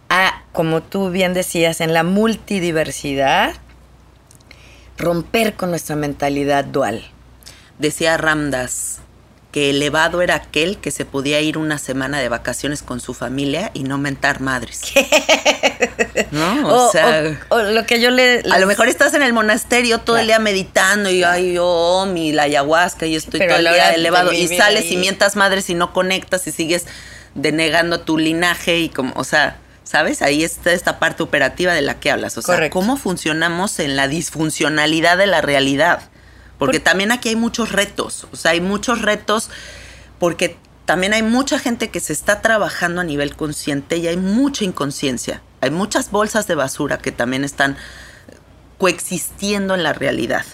[0.08, 3.54] a, como tú bien decías, en la multidiversidad
[4.98, 7.04] romper con nuestra mentalidad dual.
[7.78, 9.00] Decía Ramdas
[9.56, 13.70] que elevado era aquel que se podía ir una semana de vacaciones con su familia
[13.72, 14.82] y no mentar madres.
[16.30, 16.68] ¿No?
[16.68, 20.18] O, sea, o, lo que yo le, A lo mejor estás en el monasterio todo
[20.18, 24.30] el día meditando y ay, yo, mi la ayahuasca y estoy todo el día elevado
[24.34, 26.84] y sales y mientas madres y no conectas y sigues
[27.34, 30.20] denegando tu linaje y como, o sea, ¿sabes?
[30.20, 32.36] Ahí está esta parte operativa de la que hablas.
[32.36, 36.02] O sea, cómo funcionamos en la disfuncionalidad de la realidad.
[36.58, 38.26] Porque también aquí hay muchos retos.
[38.32, 39.50] O sea, hay muchos retos
[40.18, 44.64] porque también hay mucha gente que se está trabajando a nivel consciente y hay mucha
[44.64, 45.42] inconsciencia.
[45.60, 47.76] Hay muchas bolsas de basura que también están
[48.78, 50.44] coexistiendo en la realidad.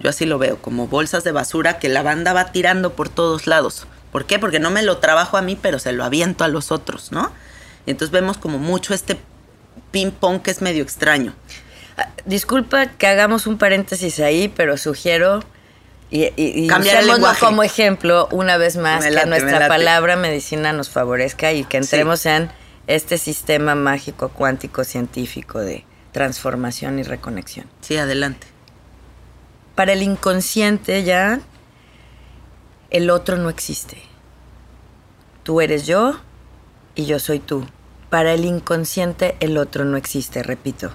[0.00, 3.46] Yo así lo veo, como bolsas de basura que la banda va tirando por todos
[3.46, 3.86] lados.
[4.12, 4.38] ¿Por qué?
[4.38, 7.30] Porque no me lo trabajo a mí, pero se lo aviento a los otros, ¿no?
[7.86, 9.18] entonces vemos como mucho este
[9.92, 11.32] ping-pong que es medio extraño.
[12.24, 15.40] Disculpa que hagamos un paréntesis ahí, pero sugiero
[16.10, 16.68] y, y,
[17.38, 22.50] como ejemplo una vez más que nuestra palabra medicina nos favorezca y que entremos en
[22.86, 27.66] este sistema mágico cuántico científico de transformación y reconexión.
[27.82, 28.46] Sí, adelante.
[29.74, 31.40] Para el inconsciente ya
[32.90, 33.98] el otro no existe.
[35.42, 36.18] Tú eres yo
[36.94, 37.66] y yo soy tú.
[38.08, 40.90] Para el inconsciente el otro no existe, repito.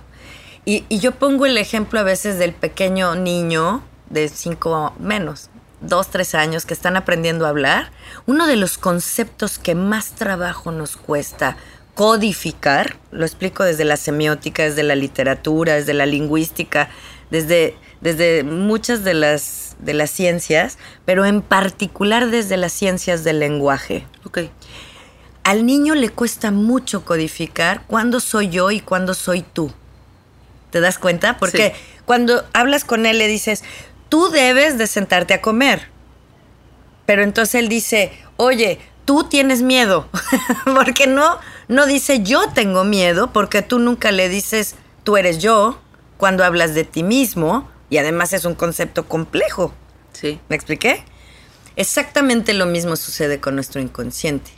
[0.66, 5.50] Y, yo pongo el ejemplo a veces del pequeño niño de cinco menos,
[5.82, 7.92] dos, tres años que están aprendiendo a hablar.
[8.28, 11.58] Uno de los conceptos que más trabajo nos cuesta
[11.96, 16.90] codificar, lo explico desde la semiótica, desde la literatura, desde la lingüística,
[17.30, 23.40] desde, desde muchas de las, de las ciencias, pero en particular desde las ciencias del
[23.40, 24.08] lenguaje.
[24.24, 24.50] Okay.
[25.44, 29.72] Al niño le cuesta mucho codificar cuándo soy yo y cuándo soy tú.
[30.74, 31.38] ¿Te das cuenta?
[31.38, 33.64] Porque cuando hablas con él le dices,
[34.10, 35.88] tú debes de sentarte a comer.
[37.06, 40.10] Pero entonces él dice, oye, tú tienes miedo.
[40.66, 45.80] porque no, no dice yo tengo miedo, porque tú nunca le dices tú eres yo
[46.18, 47.70] cuando hablas de ti mismo.
[47.92, 49.76] Y además es un concepto complejo.
[50.14, 50.40] Sí.
[50.50, 51.06] ¿Me expliqué?
[51.76, 54.50] Exactamente lo mismo sucede con nuestro inconsciente.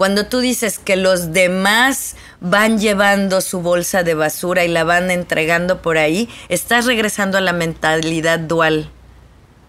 [0.00, 5.10] Cuando tú dices que los demás van llevando su bolsa de basura y la van
[5.10, 8.88] entregando por ahí, estás regresando a la mentalidad dual.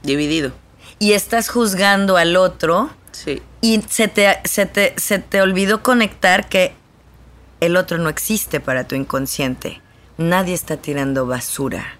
[0.03, 0.53] Dividido.
[0.99, 2.91] Y estás juzgando al otro.
[3.11, 3.41] Sí.
[3.59, 6.75] Y se te, se te, se te olvidó conectar que
[7.59, 9.81] el otro no existe para tu inconsciente.
[10.17, 11.97] Nadie está tirando basura.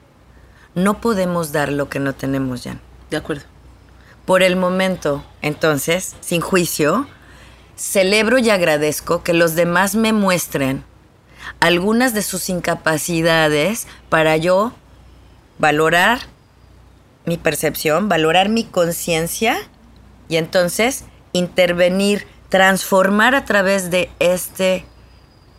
[0.74, 2.78] No podemos dar lo que no tenemos ya.
[3.10, 3.44] De acuerdo.
[4.24, 7.08] Por el momento, entonces, sin juicio,
[7.82, 10.84] celebro y agradezco que los demás me muestren
[11.60, 14.72] algunas de sus incapacidades para yo
[15.58, 16.20] valorar
[17.26, 19.58] mi percepción, valorar mi conciencia
[20.30, 24.86] y entonces intervenir, transformar a través de este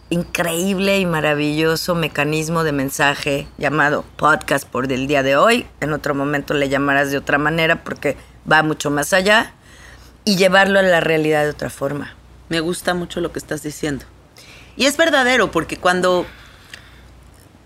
[0.08, 5.66] increíble y maravilloso mecanismo de mensaje llamado podcast por el día de hoy.
[5.80, 8.16] En otro momento le llamarás de otra manera porque
[8.50, 9.54] va mucho más allá
[10.24, 12.14] y llevarlo a la realidad de otra forma.
[12.48, 14.04] Me gusta mucho lo que estás diciendo.
[14.76, 16.26] Y es verdadero, porque cuando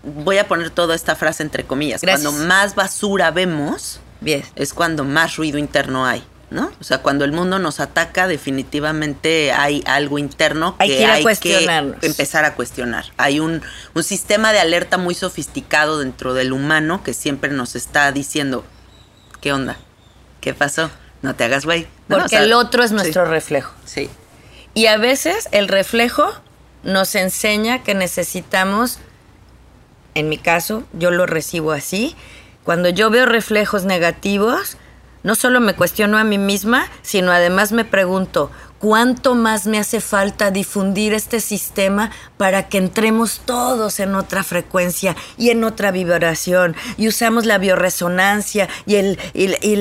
[0.03, 4.43] voy a poner toda esta frase entre comillas, cuando más basura vemos, Bien.
[4.55, 6.23] es cuando más ruido interno hay.
[6.49, 6.71] ¿No?
[6.79, 11.65] O sea, cuando el mundo nos ataca, definitivamente hay algo interno que hay que,
[12.01, 13.03] empezar a cuestionar.
[13.17, 13.61] Hay un,
[13.93, 18.63] un sistema de alerta muy sofisticado dentro del humano que siempre nos está diciendo,
[19.41, 19.75] ¿qué onda?
[20.39, 20.89] ¿Qué pasó?
[21.21, 21.85] No te hagas güey.
[22.07, 23.73] Porque el otro es nuestro reflejo.
[23.85, 24.09] Sí.
[24.73, 26.31] Y a veces el reflejo
[26.83, 28.99] nos enseña que necesitamos,
[30.15, 32.15] en mi caso, yo lo recibo así,
[32.63, 34.77] cuando yo veo reflejos negativos,
[35.23, 40.01] no solo me cuestiono a mí misma, sino además me pregunto, ¿cuánto más me hace
[40.01, 46.75] falta difundir este sistema para que entremos todos en otra frecuencia y en otra vibración?
[46.97, 49.19] Y usamos la bioresonancia y, el,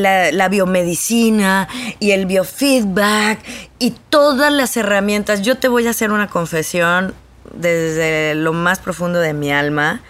[0.03, 1.69] la, la biomedicina
[2.01, 3.39] y el biofeedback
[3.79, 5.43] y todas las herramientas.
[5.43, 7.15] Yo te voy a hacer una confesión
[7.55, 10.01] desde lo más profundo de mi alma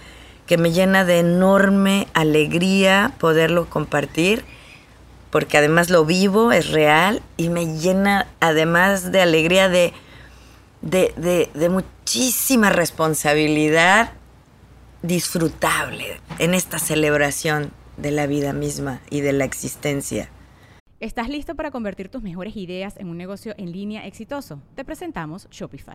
[0.46, 4.44] que me llena de enorme alegría poderlo compartir
[5.30, 9.92] porque además lo vivo, es real y me llena además de alegría de,
[10.82, 14.12] de, muchísima responsabilidad
[15.02, 20.30] disfrutable en esta celebración de la vida misma y de la existencia.
[21.00, 24.62] ¿Estás listo para convertir tus mejores ideas en un negocio en línea exitoso?
[24.74, 25.94] Te presentamos Shopify.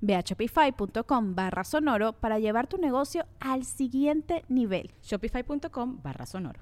[0.00, 4.90] Ve a shopify.com barra sonoro para llevar tu negocio al siguiente nivel.
[5.02, 6.60] Shopify.com barra sonoro.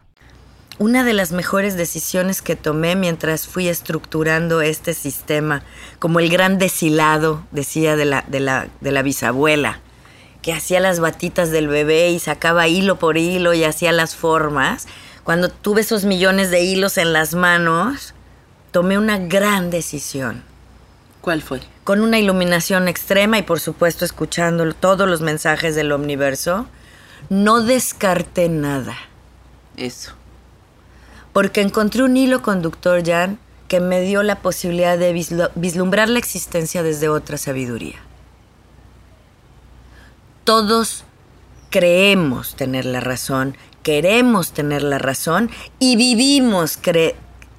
[0.78, 5.62] Una de las mejores decisiones que tomé mientras fui estructurando este sistema,
[5.99, 9.80] como el gran deshilado, decía de la, de la, de la bisabuela,
[10.42, 14.86] que hacía las batitas del bebé y sacaba hilo por hilo y hacía las formas,
[15.24, 18.12] cuando tuve esos millones de hilos en las manos,
[18.70, 20.44] tomé una gran decisión.
[21.22, 21.62] ¿Cuál fue?
[21.87, 26.66] Con una iluminación extrema y por supuesto escuchando todos los mensajes del omniverso,
[27.30, 28.97] no descarté nada.
[29.76, 30.11] Eso.
[31.32, 35.12] Porque encontré un hilo conductor, Jan, que me dio la posibilidad de
[35.55, 38.01] vislumbrar la existencia desde otra sabiduría.
[40.43, 41.05] Todos
[41.70, 46.80] creemos tener la razón, queremos tener la razón y vivimos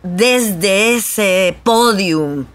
[0.03, 2.45] desde ese podium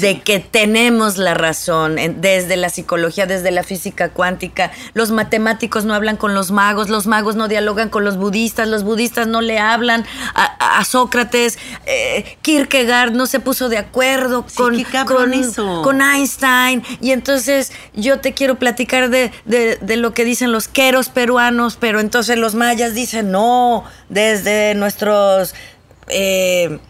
[0.00, 4.72] de que tenemos la razón, desde la psicología, desde la física cuántica.
[4.92, 8.82] Los matemáticos no hablan con los magos, los magos no dialogan con los budistas, los
[8.82, 11.58] budistas no le hablan a, Sócrates.
[11.86, 14.82] Eh, Kierkegaard no se puso de acuerdo con,
[15.82, 16.82] con, Einstein.
[17.00, 19.30] Y entonces yo te quiero platicar de,
[19.96, 25.54] lo que dicen los queros peruanos, pero entonces los mayas dicen no, desde nuestros...
[26.08, 26.80] Eh,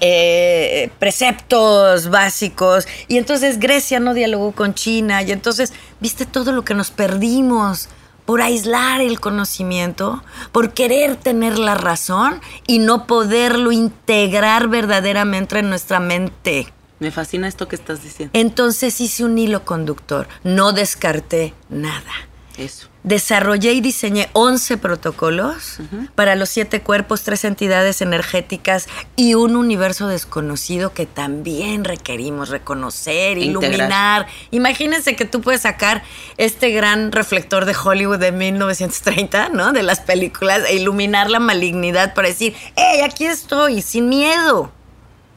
[0.00, 2.86] eh, preceptos básicos.
[3.08, 5.22] Y entonces Grecia no dialogó con China.
[5.22, 7.88] Y entonces, viste todo lo que nos perdimos
[8.24, 10.22] por aislar el conocimiento,
[10.52, 16.72] por querer tener la razón y no poderlo integrar verdaderamente en nuestra mente.
[17.00, 18.38] Me fascina esto que estás diciendo.
[18.38, 22.12] Entonces hice un hilo conductor, no descarté nada.
[22.60, 22.88] Eso.
[23.02, 25.78] Desarrollé y diseñé 11 protocolos
[26.14, 28.86] para los siete cuerpos, tres entidades energéticas
[29.16, 34.26] y un universo desconocido que también requerimos reconocer, iluminar.
[34.50, 36.02] Imagínense que tú puedes sacar
[36.36, 39.72] este gran reflector de Hollywood de 1930, ¿no?
[39.72, 43.80] De las películas, e iluminar la malignidad para decir, ¡hey, aquí estoy!
[43.80, 44.70] Sin miedo.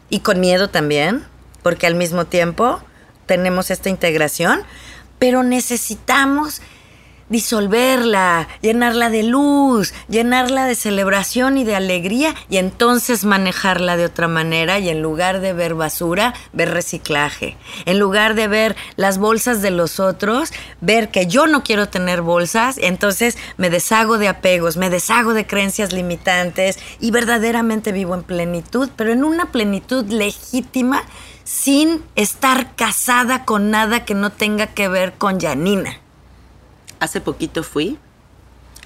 [0.10, 1.24] Y con miedo también,
[1.62, 2.82] porque al mismo tiempo
[3.26, 4.64] tenemos esta integración,
[5.18, 6.62] pero necesitamos
[7.34, 14.28] disolverla, llenarla de luz, llenarla de celebración y de alegría y entonces manejarla de otra
[14.28, 17.58] manera y en lugar de ver basura, ver reciclaje.
[17.86, 22.22] En lugar de ver las bolsas de los otros, ver que yo no quiero tener
[22.22, 28.22] bolsas, entonces me deshago de apegos, me deshago de creencias limitantes y verdaderamente vivo en
[28.22, 31.02] plenitud, pero en una plenitud legítima
[31.44, 36.03] sin estar casada con nada que no tenga que ver con Janina
[37.04, 37.98] hace poquito fui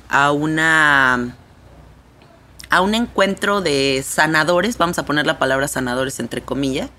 [0.09, 1.35] a una
[2.69, 6.89] a un encuentro de sanadores, vamos a poner la palabra sanadores entre comillas,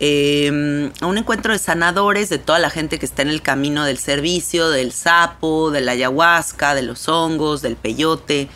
[0.00, 3.84] em, a un encuentro de sanadores de toda la gente que está en el camino
[3.84, 8.48] del servicio, del sapo, de la ayahuasca, de los hongos, del peyote,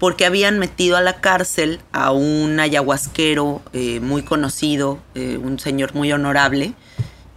[0.00, 5.94] porque habían metido a la cárcel a un ayahuasquero eh, muy conocido, eh, un señor
[5.94, 6.74] muy honorable,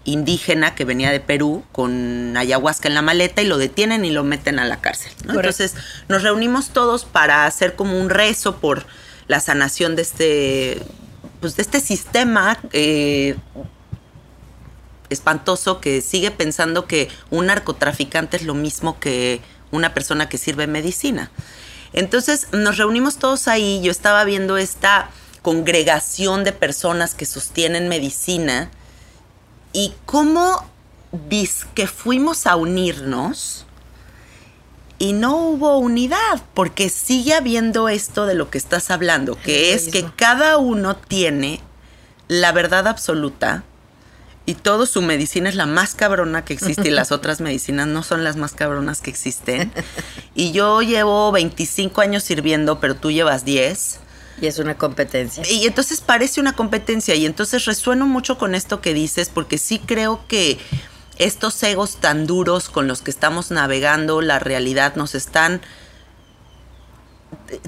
[0.04, 4.24] indígena que venía de Perú con ayahuasca en la maleta y lo detienen y lo
[4.24, 5.12] meten a la cárcel.
[5.28, 5.76] Entonces
[6.08, 8.86] nos reunimos todos para hacer como un rezo por
[9.28, 10.82] la sanación de este,
[11.39, 13.36] pues de este sistema eh,
[15.10, 20.68] espantoso que sigue pensando que un narcotraficante es lo mismo que una persona que sirve
[20.68, 21.32] medicina.
[21.93, 28.72] Entonces nos reunimos todos ahí, yo estaba viendo esta congregación de personas que sostienen medicina
[29.74, 30.65] y cómo
[31.74, 33.65] que fuimos a unirnos
[34.97, 39.89] y no hubo unidad, porque sigue habiendo esto de lo que estás hablando, que es
[39.89, 41.59] que cada uno tiene
[42.28, 43.63] la verdad absoluta
[44.45, 48.03] y todo su medicina es la más cabrona que existe y las otras medicinas no
[48.03, 49.72] son las más cabronas que existen.
[50.36, 53.99] Y yo llevo 25 años sirviendo, pero tú llevas 10
[54.42, 55.44] Y es una competencia.
[55.50, 59.80] Y entonces parece una competencia y entonces resueno mucho con esto que dices porque sí
[59.80, 60.58] creo que
[61.18, 65.62] estos egos tan duros con los que estamos navegando la realidad nos están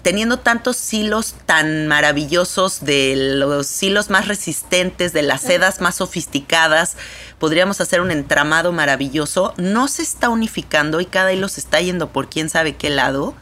[0.02, 6.98] teniendo tantos hilos tan maravillosos, de los hilos más resistentes, de las sedas más sofisticadas,
[7.40, 12.10] podríamos hacer un entramado maravilloso, no se está unificando y cada hilo se está yendo
[12.10, 13.36] por quién sabe qué lado.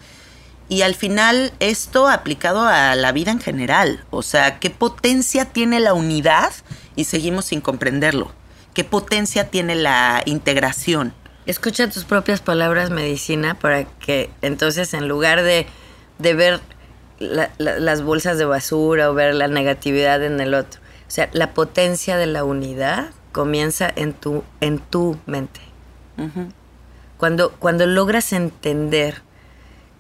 [0.72, 5.82] Y al final esto aplicado a la vida en general, o sea, qué potencia tiene
[5.82, 6.54] la unidad
[6.96, 8.32] y seguimos sin comprenderlo.
[8.74, 11.14] ¿Qué potencia tiene la integración?
[11.46, 15.68] Escucha tus propias palabras, medicina, para que entonces en lugar de
[16.20, 16.62] de ver
[17.20, 20.80] las bolsas de basura o ver la negatividad en el otro.
[21.06, 25.60] O sea, la potencia de la unidad comienza en tu, en tu mente.
[27.18, 29.22] cuando, cuando logras entender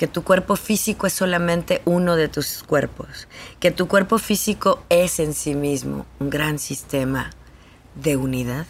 [0.01, 3.27] que tu cuerpo físico es solamente uno de tus cuerpos,
[3.59, 7.29] que tu cuerpo físico es en sí mismo un gran sistema
[7.93, 8.65] de unidad,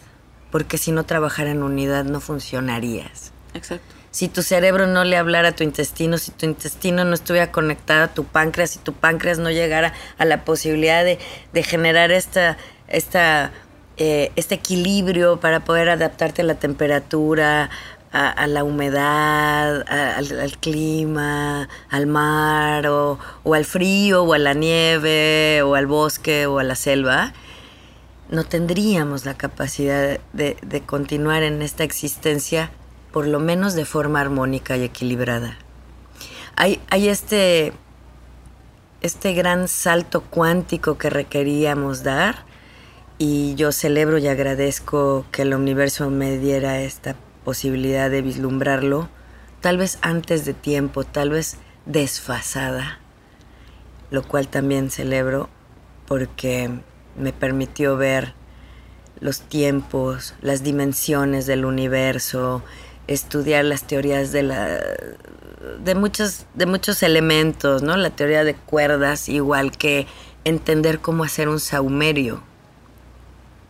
[0.52, 3.32] porque si no trabajara en unidad no funcionarías.
[3.54, 7.50] Exacto si tu cerebro no le hablara a tu intestino, si tu intestino no estuviera
[7.50, 11.18] conectado a tu páncreas, si tu páncreas no llegara a la posibilidad de,
[11.64, 12.58] generar esta,
[12.90, 13.54] esta,
[13.96, 17.70] eh, este equilibrio para poder adaptarte a la temperatura,
[18.12, 23.18] a, la humedad, al, clima, al mar, o,
[23.54, 27.34] al frío, o a la nieve, o al bosque, o a la selva,
[28.30, 32.72] no tendríamos la capacidad de, de continuar en esta existencia
[33.12, 35.58] por lo menos de forma armónica y equilibrada.
[36.56, 37.74] Hay, hay este,
[39.02, 42.46] este gran salto cuántico que requeríamos dar
[43.18, 49.10] y yo celebro y agradezco que el universo me diera esta posibilidad de vislumbrarlo,
[49.62, 53.00] tal vez antes de tiempo, tal vez desfasada,
[54.10, 55.50] lo cual también celebro
[56.08, 56.70] porque
[57.16, 58.34] me permitió ver
[59.20, 62.64] los tiempos, las dimensiones del universo,
[63.08, 64.80] estudiar las teorías de la
[65.84, 67.96] de muchos de muchos elementos, ¿no?
[67.98, 70.08] La teoría de cuerdas, igual que
[70.44, 72.44] entender cómo hacer un saumerio.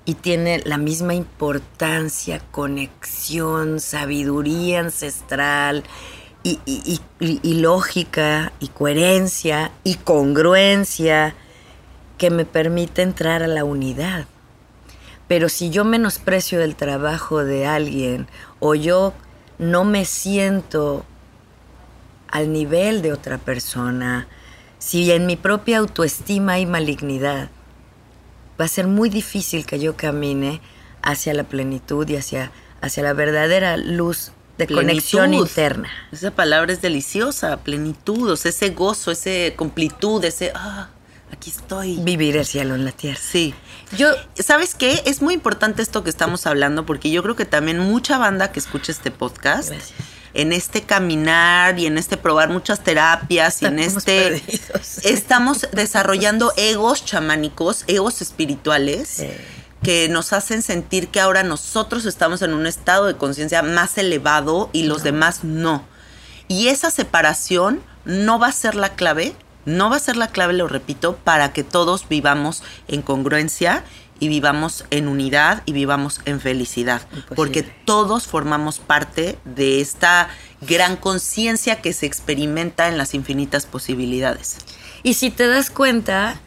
[0.05, 5.83] Y tiene la misma importancia, conexión, sabiduría ancestral
[6.43, 6.99] y,
[7.61, 11.35] lógica y coherencia y congruencia
[12.17, 14.25] que me permite entrar a la unidad.
[15.27, 18.27] Pero si yo menosprecio el trabajo de alguien
[18.59, 19.13] o yo
[19.59, 21.05] no me siento
[22.27, 24.27] al nivel de otra persona,
[24.79, 27.49] si en mi propia autoestima hay malignidad,
[28.61, 30.61] va a ser muy difícil que yo camine
[31.01, 35.89] hacia la plenitud y hacia, hacia la verdadera luz de conexión interna.
[36.11, 40.51] Esa palabra es deliciosa, plenitud, ese gozo, ese completud, ese...
[40.53, 40.89] Ah,
[41.31, 41.97] aquí estoy.
[42.01, 43.19] Vivir el cielo en la tierra.
[43.19, 43.55] Sí.
[43.97, 45.01] Yo, ¿sabes qué?
[45.05, 48.59] Es muy importante esto que estamos hablando porque yo creo que también mucha banda que
[48.59, 49.73] escucha este podcast,
[50.33, 54.41] en este caminar y en este probar muchas terapias y en este...
[55.03, 59.23] Estamos desarrollando egos chamánicos, egos espirituales.
[59.83, 64.69] que nos hacen sentir que ahora nosotros estamos en un estado de conciencia más elevado
[64.73, 65.83] y los demás no.
[66.47, 69.33] Y esa separación no va a ser la clave
[69.65, 73.83] no va a ser la clave, lo repito, para que todos vivamos en congruencia
[74.21, 77.01] y vivamos en unidad y vivamos en felicidad.
[77.35, 80.29] Porque todos formamos parte de esta
[80.61, 84.59] gran conciencia que se experimenta en las infinitas posibilidades.
[85.03, 86.39] Y si te das cuenta,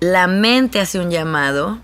[0.00, 1.80] la mente hace un llamado.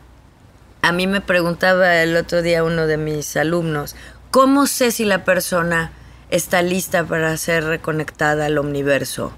[0.81, 3.97] A mí me preguntaba el otro día uno de mis alumnos,
[4.31, 5.93] ¿cómo sé si la persona
[6.31, 9.35] está lista para ser reconectada al universo?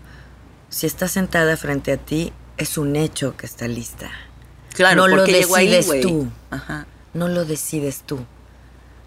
[0.72, 4.10] si está sentada frente a ti, es un hecho que está lista.
[4.74, 6.28] Claro, no lo decides tú.
[7.14, 8.24] No lo decides tú.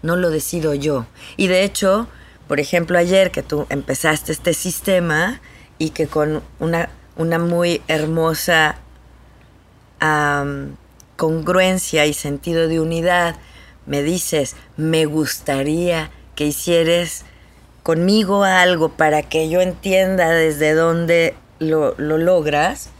[0.02, 1.06] No lo decido yo.
[1.36, 2.08] Y de hecho,
[2.48, 5.40] por ejemplo, ayer que tú empezaste este sistema
[5.78, 8.78] y que con una, una muy hermosa
[11.16, 13.36] congruencia y sentido de unidad
[13.86, 17.24] me dices, me gustaría que hicieres
[17.82, 22.90] conmigo algo para que yo entienda desde dónde lo, logras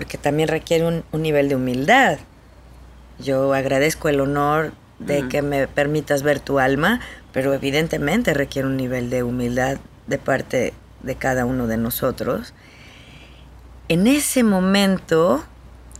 [0.00, 2.16] porque también requiere un, nivel de humildad.
[3.18, 7.00] Yo agradezco el honor de que me permitas ver tu alma,
[7.34, 9.76] pero evidentemente requiere un nivel de humildad
[10.06, 10.72] de parte
[11.02, 12.54] de cada uno de nosotros.
[13.90, 15.44] En ese momento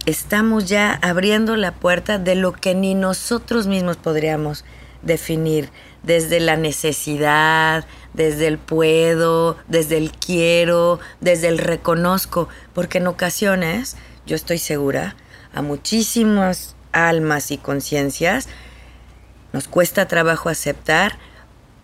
[0.06, 4.64] estamos ya abriendo la puerta de lo que ni nosotros mismos podríamos
[5.02, 5.68] definir
[6.02, 7.84] desde la necesidad,
[8.14, 13.96] desde el puedo, desde el quiero, desde el reconozco, porque en ocasiones,
[14.26, 15.16] yo estoy segura,
[15.52, 18.48] a muchísimas almas y conciencias
[19.52, 21.18] nos cuesta trabajo aceptar,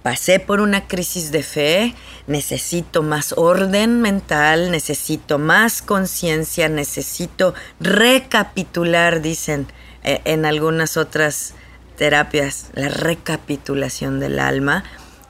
[0.02, 1.94] pasé por una crisis de fe,
[2.28, 9.66] necesito más orden mental, necesito más conciencia, necesito recapitular, dicen
[10.04, 11.54] eh, en algunas otras
[11.96, 14.84] terapias, la recapitulación del alma.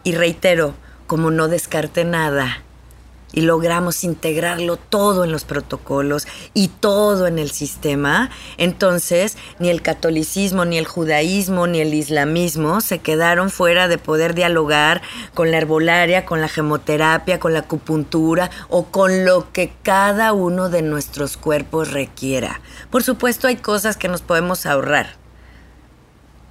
[0.04, 0.74] Y reitero,
[1.06, 2.62] como no descarte nada
[3.32, 9.82] y logramos integrarlo todo en los protocolos y todo en el sistema, entonces ni el
[9.82, 15.02] catolicismo, ni el judaísmo, ni el islamismo se quedaron fuera de poder dialogar
[15.34, 20.70] con la herbolaria, con la gemoterapia, con la acupuntura o con lo que cada uno
[20.70, 22.60] de nuestros cuerpos requiera.
[22.90, 25.25] Por supuesto hay cosas que nos podemos ahorrar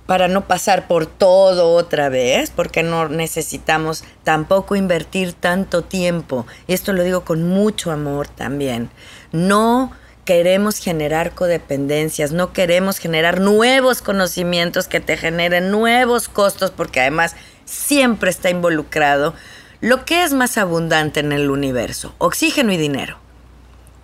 [0.05, 6.45] para no pasar por todo otra vez, porque no necesitamos tampoco invertir tanto tiempo.
[6.67, 8.89] Y esto lo digo con mucho amor también.
[9.31, 9.91] No
[10.25, 17.35] queremos generar codependencias, no queremos generar nuevos conocimientos que te generen nuevos costos, porque además
[17.65, 19.33] siempre está involucrado
[19.81, 23.24] lo que es más abundante en el universo, oxígeno y dinero.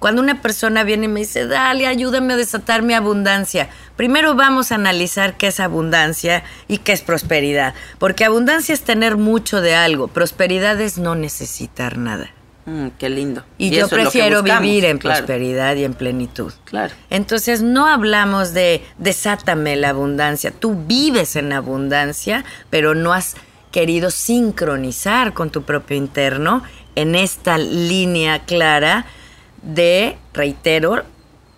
[0.01, 4.71] Cuando una persona viene y me dice, dale, ayúdame a desatar mi abundancia, primero vamos
[4.71, 7.75] a analizar qué es abundancia y qué es prosperidad.
[7.99, 12.31] Porque abundancia es tener mucho de algo, prosperidad es no necesitar nada.
[12.65, 13.43] Mm, qué lindo.
[13.59, 16.51] Y, yo prefiero vivir en prosperidad y en plenitud.
[16.65, 16.95] Claro.
[17.11, 20.49] Entonces no hablamos de desátame la abundancia.
[20.49, 23.35] Tú vives en abundancia, pero no has
[23.69, 26.63] querido sincronizar con tu propio interno
[26.95, 29.05] en esta línea clara
[29.61, 31.03] de, reitero,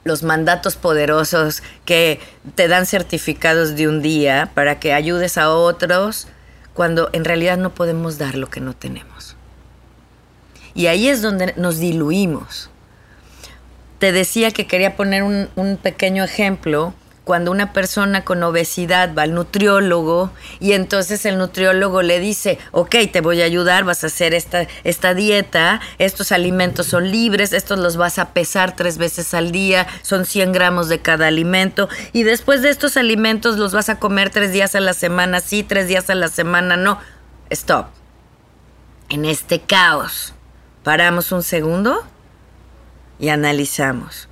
[0.04, 2.20] los mandatos poderosos que
[2.56, 6.28] te dan certificados de un día para que ayudes a otros
[6.74, 9.36] cuando en realidad no podemos dar lo que no tenemos.
[10.74, 12.70] Y ahí es donde nos diluimos.
[14.00, 16.94] Te decía que quería poner un, un pequeño ejemplo
[17.24, 22.96] cuando una persona con obesidad va al nutriólogo y entonces el nutriólogo le dice, ok,
[23.12, 27.80] te voy a ayudar, vas a hacer esta, esta dieta, estos alimentos son libres, estos
[27.80, 32.24] los vas a pesar tres veces al día, son 100 gramos de cada alimento y
[32.24, 35.88] después de estos alimentos los vas a comer tres días a la semana, sí, tres
[35.88, 37.00] días a la semana, no.
[37.50, 37.88] Stop.
[39.10, 40.34] En este caos,
[40.84, 42.04] paramos un segundo
[43.20, 44.28] y analizamos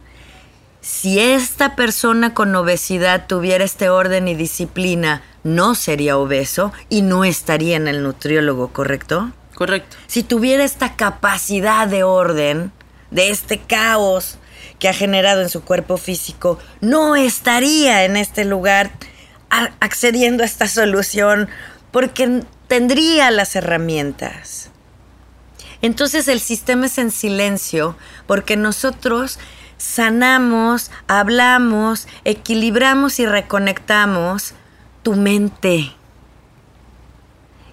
[0.81, 7.23] si esta persona con obesidad tuviera este orden y disciplina, no sería obeso y no
[7.23, 9.31] estaría en el nutriólogo, ¿correcto?
[9.55, 9.97] Correcto.
[10.07, 12.71] Si tuviera esta capacidad de orden,
[13.11, 14.37] de este caos
[14.79, 18.91] que ha generado en su cuerpo físico, no estaría en este lugar
[19.79, 21.47] accediendo a esta solución
[21.91, 24.69] porque tendría las herramientas.
[25.83, 27.95] Entonces el sistema es en silencio
[28.27, 29.39] porque nosotros
[29.81, 34.53] sanamos, hablamos, equilibramos y reconectamos
[35.01, 35.91] tu mente.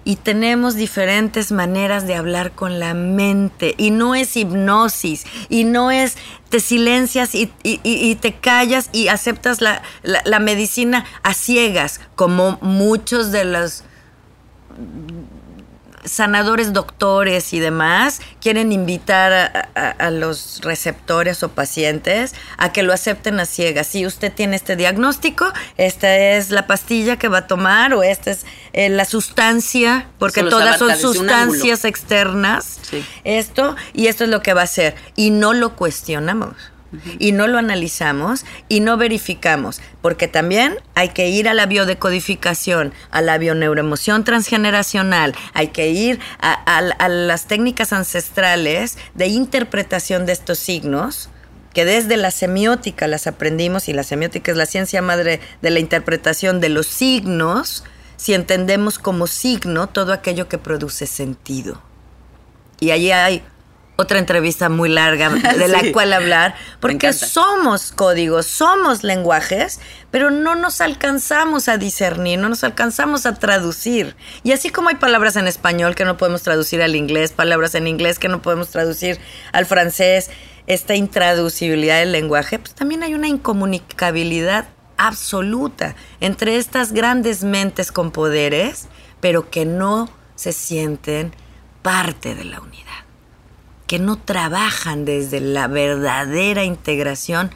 [0.03, 3.75] Y tenemos diferentes maneras de hablar con la mente.
[3.77, 5.25] Y no es hipnosis.
[5.49, 6.17] Y no es
[6.49, 13.83] te silencias y, te callas y aceptas la, medicina a ciegas, como muchos de los
[16.09, 23.39] sanadores, doctores y demás quieren invitar a, los receptores o pacientes a que lo acepten
[23.39, 23.87] a ciegas.
[23.87, 28.31] Si usted tiene este diagnóstico, esta es la pastilla que va a tomar o esta
[28.31, 32.79] es eh, la sustancia, porque todas son sustancias externas.
[33.23, 34.95] Esto y esto es lo que va a hacer.
[35.15, 36.55] Y no lo cuestionamos
[37.19, 42.93] y no lo analizamos y no verificamos, porque también hay que ir a la biodecodificación,
[43.11, 50.59] a la bioneuroemoción transgeneracional, hay que ir a, las técnicas ancestrales de interpretación de estos
[50.59, 51.29] signos
[51.73, 55.79] que desde la semiótica las aprendimos y la semiótica es la ciencia madre de la
[55.79, 57.83] interpretación de los signos,
[58.17, 61.81] si entendemos como signo todo aquello que produce sentido.
[62.79, 63.43] Y allí hay
[63.99, 70.55] otra entrevista muy larga de la cual hablar, porque somos códigos, somos lenguajes, pero no
[70.55, 74.15] nos alcanzamos a discernir, no nos alcanzamos a traducir.
[74.43, 77.87] Y así como hay palabras en español que no podemos traducir al inglés, palabras en
[77.87, 79.19] inglés que no podemos traducir
[79.51, 80.29] al francés,
[80.65, 88.11] esta intraducibilidad del lenguaje, pues también hay una incomunicabilidad absoluta entre estas grandes mentes con
[88.11, 88.87] poderes,
[89.19, 91.33] pero que no se sienten
[91.81, 93.08] parte de la unidad
[93.89, 97.49] que no trabajan desde la verdadera integración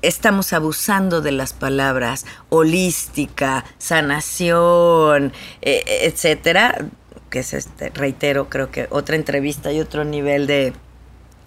[0.00, 6.86] estamos abusando de las palabras holística, sanación, eh, etcétera,
[7.28, 10.72] que es este, reitero, creo que otra entrevista y otro nivel de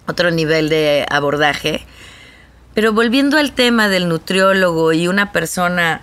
[0.06, 1.84] otro nivel de abordaje.
[2.74, 6.02] Pero volviendo al tema del nutriólogo y una persona,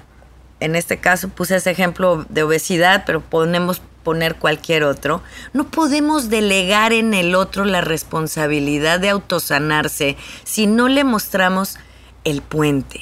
[0.59, 5.21] en este caso puse ese ejemplo de obesidad, pero podemos poner cualquier otro,
[5.53, 11.77] no podemos delegar en el otro la responsabilidad de autosanarse si no le mostramos
[12.23, 13.01] el puente,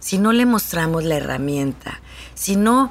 [0.00, 2.00] si no le mostramos la herramienta,
[2.34, 2.90] si no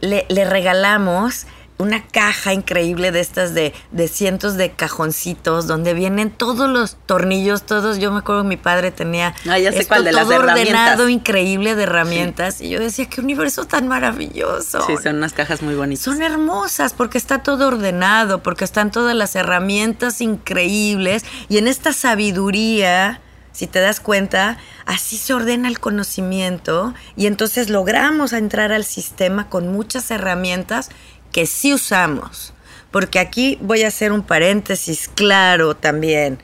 [0.00, 1.46] le, le regalamos
[1.78, 7.62] una caja increíble de estas de, de, cientos de cajoncitos donde vienen todos los tornillos,
[7.62, 7.98] todos.
[7.98, 10.38] Yo me acuerdo que mi padre tenía ah, ya sé esto cuál de todo las
[10.40, 12.56] ordenado, increíble de herramientas.
[12.56, 12.66] Sí.
[12.66, 14.84] Y yo decía, qué universo tan maravilloso.
[14.86, 16.04] Sí, son unas cajas muy bonitas.
[16.04, 21.24] Son hermosas porque está todo ordenado, porque están todas las herramientas increíbles.
[21.48, 23.20] Y en esta sabiduría,
[23.52, 29.48] si te das cuenta, así se ordena el conocimiento y entonces logramos entrar al sistema
[29.48, 30.90] con muchas herramientas
[31.32, 32.52] que sí usamos,
[32.90, 36.38] porque aquí voy a hacer un paréntesis claro también,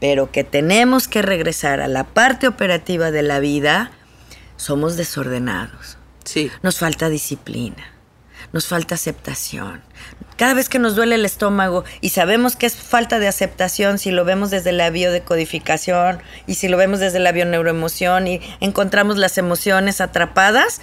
[0.00, 3.92] pero que tenemos que regresar a la parte operativa de la vida,
[4.56, 5.98] somos desordenados.
[6.24, 6.50] Sí.
[6.62, 7.84] Nos falta disciplina,
[8.52, 9.82] nos falta aceptación.
[10.36, 14.10] Cada vez que nos duele el estómago y sabemos que es falta de aceptación si
[14.10, 19.38] lo vemos desde la biodecodificación y si lo vemos desde la bioneuroemoción y encontramos las
[19.38, 20.82] emociones atrapadas,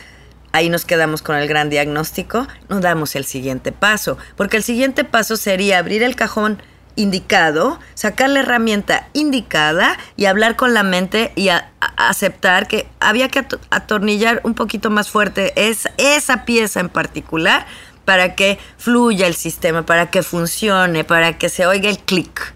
[0.54, 5.04] ahí nos quedamos con el gran diagnóstico, no damos el siguiente paso, porque el siguiente
[5.04, 6.62] paso sería abrir el cajón
[6.96, 13.30] indicado, sacar la herramienta indicada y hablar con la mente y a, aceptar que había
[13.30, 17.66] que atornillar un poquito más fuerte es, esa pieza en particular
[18.06, 22.54] para que fluya el sistema, para que funcione, para que se oiga el clic.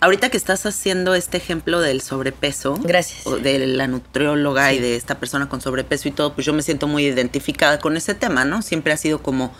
[0.00, 4.76] Ahorita que estás haciendo este ejemplo del sobrepeso, gracias, de la nutrióloga sí.
[4.76, 7.96] y de esta persona con sobrepeso y todo, pues yo me siento muy identificada con
[7.96, 8.62] ese tema, ¿no?
[8.62, 9.52] Siempre ha sido como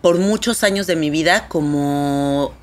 [0.00, 2.54] por muchos años de mi vida como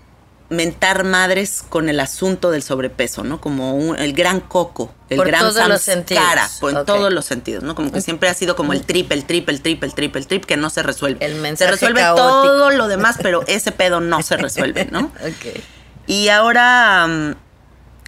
[0.50, 3.39] mentar madres con el asunto del sobrepeso, ¿no?
[3.39, 6.24] Como un, el gran coco, el por gran todos los sentidos.
[6.60, 6.80] por okay.
[6.80, 7.76] en todos los sentidos, ¿no?
[7.76, 10.28] Como que siempre ha sido como el trip, el trip, el trip, el trip, el
[10.28, 11.24] trip que no se resuelve.
[11.24, 12.26] El mensaje se resuelve caótico.
[12.26, 15.12] todo lo demás, pero ese pedo no se resuelve, ¿no?
[15.20, 15.62] okay.
[16.10, 17.36] Y ahora um,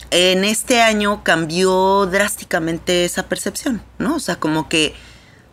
[0.10, 4.16] en este año cambió drásticamente esa percepción, ¿no?
[4.16, 4.96] O sea, como que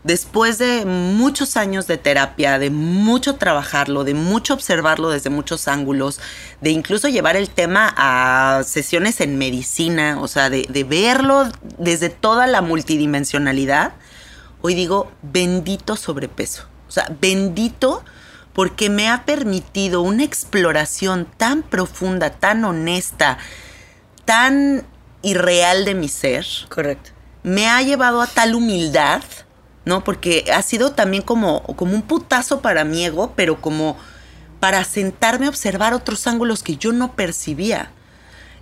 [0.02, 6.20] después de muchos años de terapia, de mucho trabajarlo, de mucho observarlo desde muchos ángulos,
[6.62, 12.08] de incluso llevar el tema a sesiones en medicina, o sea, de, de verlo desde
[12.08, 13.92] toda la multidimensionalidad,
[14.62, 16.64] hoy digo, bendito sobrepeso.
[16.88, 18.02] O sea, bendito
[18.52, 23.38] porque me ha permitido una exploración tan profunda, tan honesta,
[24.24, 24.84] tan
[25.22, 26.46] irreal de mi ser.
[26.68, 27.10] Correcto.
[27.42, 29.22] Me ha llevado a tal humildad
[29.88, 30.04] ¿no?
[30.04, 33.96] Porque ha sido también como, como un putazo para mi ego, pero como
[34.60, 37.90] para sentarme a observar otros ángulos que yo no percibía.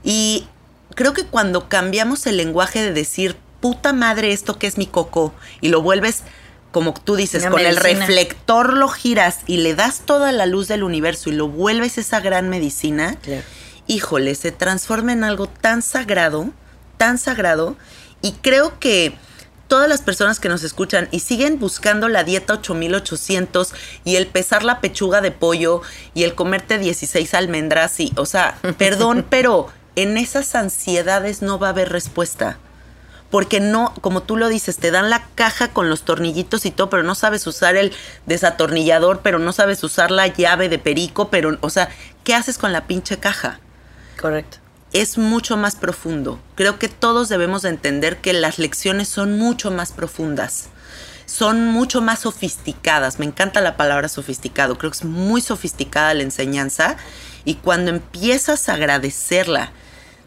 [0.05, 0.47] Y
[0.95, 5.35] creo que cuando cambiamos el lenguaje de decir, puta madre, esto que es mi coco,
[5.61, 6.23] y lo vuelves,
[6.77, 7.91] como tú dices, Una con medicina.
[7.91, 11.97] el reflector lo giras y le das toda la luz del universo y lo vuelves
[11.97, 13.41] esa gran medicina, Claro.
[13.87, 16.51] híjole, se transforma en algo tan sagrado,
[16.99, 17.77] tan sagrado,
[18.21, 19.17] y creo que
[19.69, 23.73] todas las personas que nos escuchan y siguen buscando la dieta 8800
[24.05, 25.81] y el pesar la pechuga de pollo
[26.13, 31.69] y el comerte 16 almendras y, o sea, perdón, pero en esas ansiedades no va
[31.69, 32.59] a haber respuesta.
[33.37, 36.89] Porque no, como tú lo dices, te dan la caja con los tornillitos y todo,
[36.89, 37.93] pero no sabes usar el
[38.25, 41.91] desatornillador, pero no sabes usar la llave de perico, pero, o sea,
[42.25, 43.61] ¿qué haces con la pinche caja?
[44.19, 44.57] Correcto.
[44.95, 46.41] es mucho más profundo.
[46.55, 50.69] Creo que todos debemos de entender que las lecciones son mucho más profundas.
[51.27, 53.19] Son mucho más sofisticadas.
[53.19, 54.79] Me encanta la palabra sofisticado.
[54.79, 56.97] Creo que es muy sofisticada la enseñanza.
[57.45, 59.73] Y cuando empiezas a agradecerla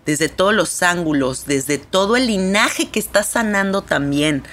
[0.09, 4.43] desde todos los ángulos, desde todo el linaje que está sanando también,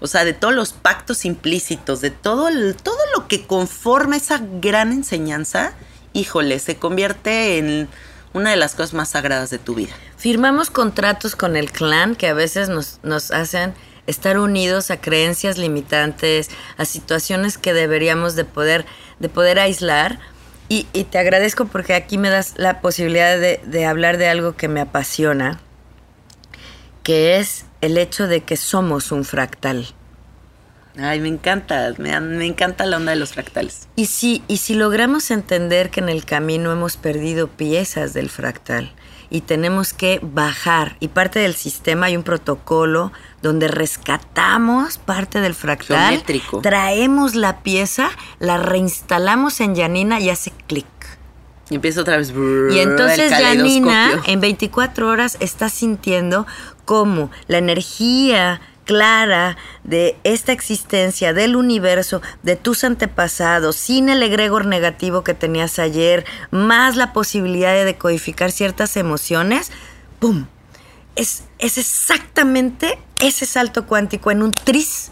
[0.00, 4.40] o sea, de todos los pactos implícitos, de todo, el- todo lo que conforma esa
[4.60, 5.72] gran enseñanza,
[6.12, 7.88] híjole, se convierte en
[8.32, 9.92] una de las cosas más sagradas de tu vida.
[10.16, 13.74] Firmamos contratos con el clan que a veces nos, nos hacen
[14.06, 18.84] estar unidos a creencias limitantes, a situaciones que deberíamos de poder,
[19.18, 20.18] de poder aislar.
[20.68, 24.56] Y, y te agradezco porque aquí me das la posibilidad de, de hablar de algo
[24.56, 25.60] que me apasiona,
[27.02, 29.86] que es el hecho de que somos un fractal.
[30.96, 33.88] Ay, me encanta, me, me encanta la onda de los fractales.
[33.96, 38.92] Y si, y si logramos entender que en el camino hemos perdido piezas del fractal
[39.34, 40.96] y tenemos que bajar.
[41.00, 43.10] Y parte del sistema hay un protocolo
[43.42, 46.60] donde rescatamos parte del fractal, Geométrico.
[46.60, 50.86] traemos la pieza, la reinstalamos en Yanina y hace clic.
[51.68, 52.32] Y empieza otra vez.
[52.70, 56.46] Y entonces Janina en 24 horas está sintiendo
[56.84, 64.66] cómo la energía clara de esta existencia, del universo, de tus antepasados, sin el egregor
[64.66, 69.72] negativo que tenías ayer, más la posibilidad de decodificar ciertas emociones,
[70.20, 70.46] ¡pum!
[71.16, 75.10] Es, es exactamente ese salto cuántico en un tris.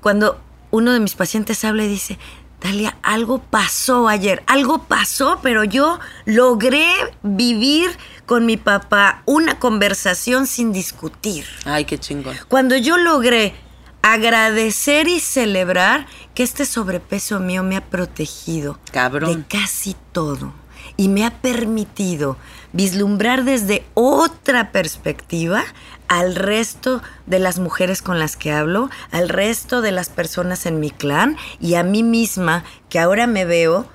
[0.00, 0.40] Cuando
[0.70, 2.18] uno de mis pacientes habla y dice,
[2.60, 6.86] Dalia, algo pasó ayer, algo pasó, pero yo logré
[7.22, 7.90] vivir
[8.26, 11.46] con mi papá una conversación sin discutir.
[11.64, 12.36] Ay, qué chingón.
[12.48, 13.54] Cuando yo logré
[14.02, 19.34] agradecer y celebrar que este sobrepeso mío me ha protegido Cabrón.
[19.34, 20.52] de casi todo
[20.96, 22.36] y me ha permitido
[22.72, 25.64] vislumbrar desde otra perspectiva
[26.10, 30.80] al resto de las mujeres con las que hablo, al resto de las personas en
[30.80, 33.88] mi clan y a mí misma que ahora me veo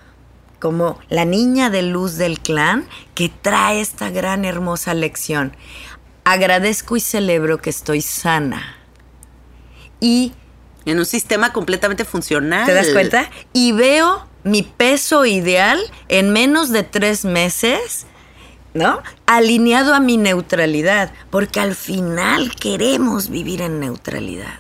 [0.60, 5.58] como la niña de luz del clan que trae esta gran hermosa lección.
[6.24, 8.78] Agradezco y celebro que estoy sana.
[10.00, 10.32] Y
[10.86, 12.66] En un sistema completamente funcional.
[12.66, 13.30] ¿Te das cuenta?
[13.52, 18.06] Y veo mi peso ideal en menos de tres meses,
[18.76, 19.02] ¿no?
[19.26, 24.60] Alineado a mi neutralidad, porque al final queremos vivir en neutralidad.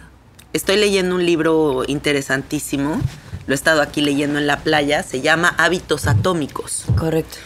[0.53, 2.99] Estoy leyendo un libro interesantísimo.
[3.45, 5.03] Lo he estado aquí leyendo en la playa.
[5.03, 6.86] Se llama Hábitos Atómicos.
[6.97, 7.38] Correcto.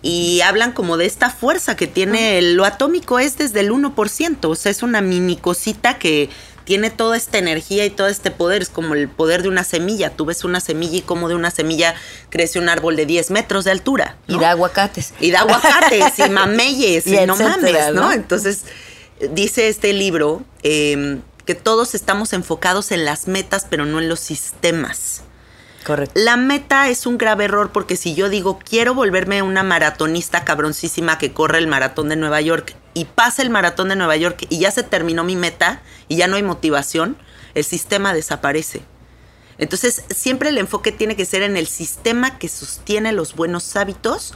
[0.00, 2.40] Y hablan como de esta fuerza que tiene.
[2.40, 4.48] Lo atómico es desde el 1%.
[4.48, 6.30] O sea, es una mini cosita que
[6.64, 8.62] tiene toda esta energía y todo este poder.
[8.62, 10.10] Es como el poder de una semilla.
[10.10, 11.94] Tú ves una semilla y como de una semilla
[12.30, 14.16] crece un árbol de 10 metros de altura.
[14.26, 15.14] Y da aguacates.
[15.20, 18.02] Y da aguacates y mameyes y, Y no mames, ¿no?
[18.02, 18.12] ¿no?
[18.12, 18.64] Entonces,
[19.32, 24.20] dice este libro eh, que todos estamos enfocados en las metas, pero no en los
[24.20, 25.22] sistemas.
[25.84, 26.18] Correcto.
[26.18, 31.18] La meta es un grave error porque si yo digo quiero volverme una maratonista cabroncísima
[31.18, 34.60] que corre el maratón de Nueva York y pasa el maratón de Nueva York y
[34.60, 37.16] ya se terminó mi meta y ya no hay motivación,
[37.54, 38.82] el sistema desaparece.
[39.58, 44.34] Entonces, siempre el enfoque tiene que ser en el sistema que sostiene los buenos hábitos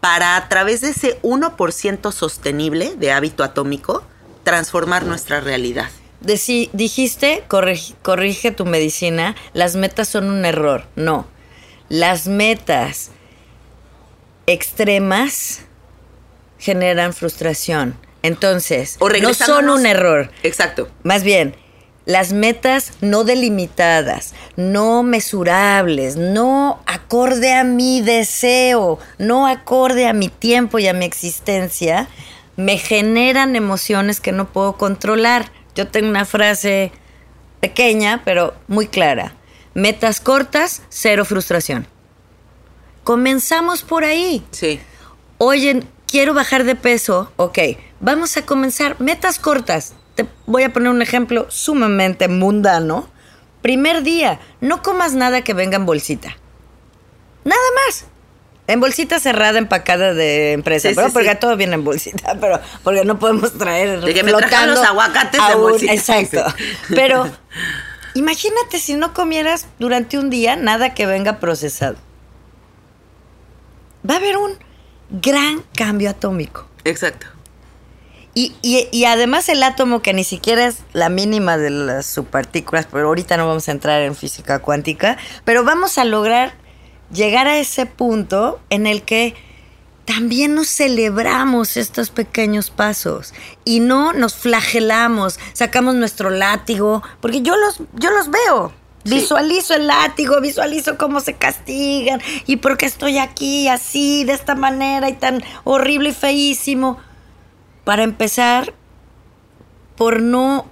[0.00, 4.04] para a través de ese 1% sostenible de hábito atómico
[4.44, 5.90] transformar nuestra realidad.
[6.22, 10.84] Deci- dijiste, corrige, corrige tu medicina, las metas son un error.
[10.96, 11.26] No.
[11.88, 13.10] Las metas
[14.46, 15.62] extremas
[16.58, 17.96] generan frustración.
[18.22, 20.30] Entonces, O no son un error.
[20.42, 20.88] Exacto.
[21.04, 21.54] Más bien,
[22.06, 30.28] las metas no delimitadas, no mesurables, no acorde a mi deseo, no acorde a mi
[30.28, 32.08] tiempo y a mi existencia,
[32.56, 35.50] me generan emociones que no puedo controlar.
[35.76, 36.90] Yo tengo una frase
[37.60, 39.34] pequeña, pero muy clara.
[39.74, 41.86] Metas cortas, cero frustración.
[43.04, 44.42] Comenzamos por ahí.
[44.50, 44.80] Sí.
[45.36, 47.30] Oye, quiero bajar de peso.
[47.36, 47.58] Ok,
[48.00, 48.98] vamos a comenzar.
[49.00, 49.94] Metas cortas.
[50.14, 53.10] Te voy a poner un ejemplo sumamente mundano.
[53.60, 56.38] Primer día, no comas nada que venga en bolsita.
[57.44, 58.06] Nada más.
[58.68, 60.88] En bolsita cerrada, empacada de empresa.
[60.88, 61.36] Sí, pero sí, porque sí.
[61.40, 64.00] todo viene en bolsita, pero porque no podemos traer.
[64.00, 65.92] De que me trajeron los aguacates a en un- bolsita.
[65.92, 66.44] Exacto.
[66.88, 67.28] Pero
[68.14, 71.96] imagínate si no comieras durante un día nada que venga procesado.
[74.08, 74.52] Va a haber un
[75.10, 76.66] gran cambio atómico.
[76.84, 77.26] Exacto.
[78.34, 82.86] Y, y- y además el átomo, que ni siquiera es la mínima de las subpartículas,
[82.90, 86.52] pero ahorita no vamos a entrar en física cuántica, pero vamos a lograr
[87.12, 89.34] llegar a ese punto en el que
[90.06, 93.34] también nos celebramos estos pequeños pasos
[93.64, 98.72] y no nos flagelamos, sacamos nuestro látigo, porque yo los, yo los veo.
[99.04, 104.56] Visualizo el látigo, visualizo cómo se castigan y por qué estoy aquí así, de esta
[104.56, 106.98] manera y tan horrible y feísimo.
[107.84, 108.74] Para empezar,
[109.96, 110.66] por no,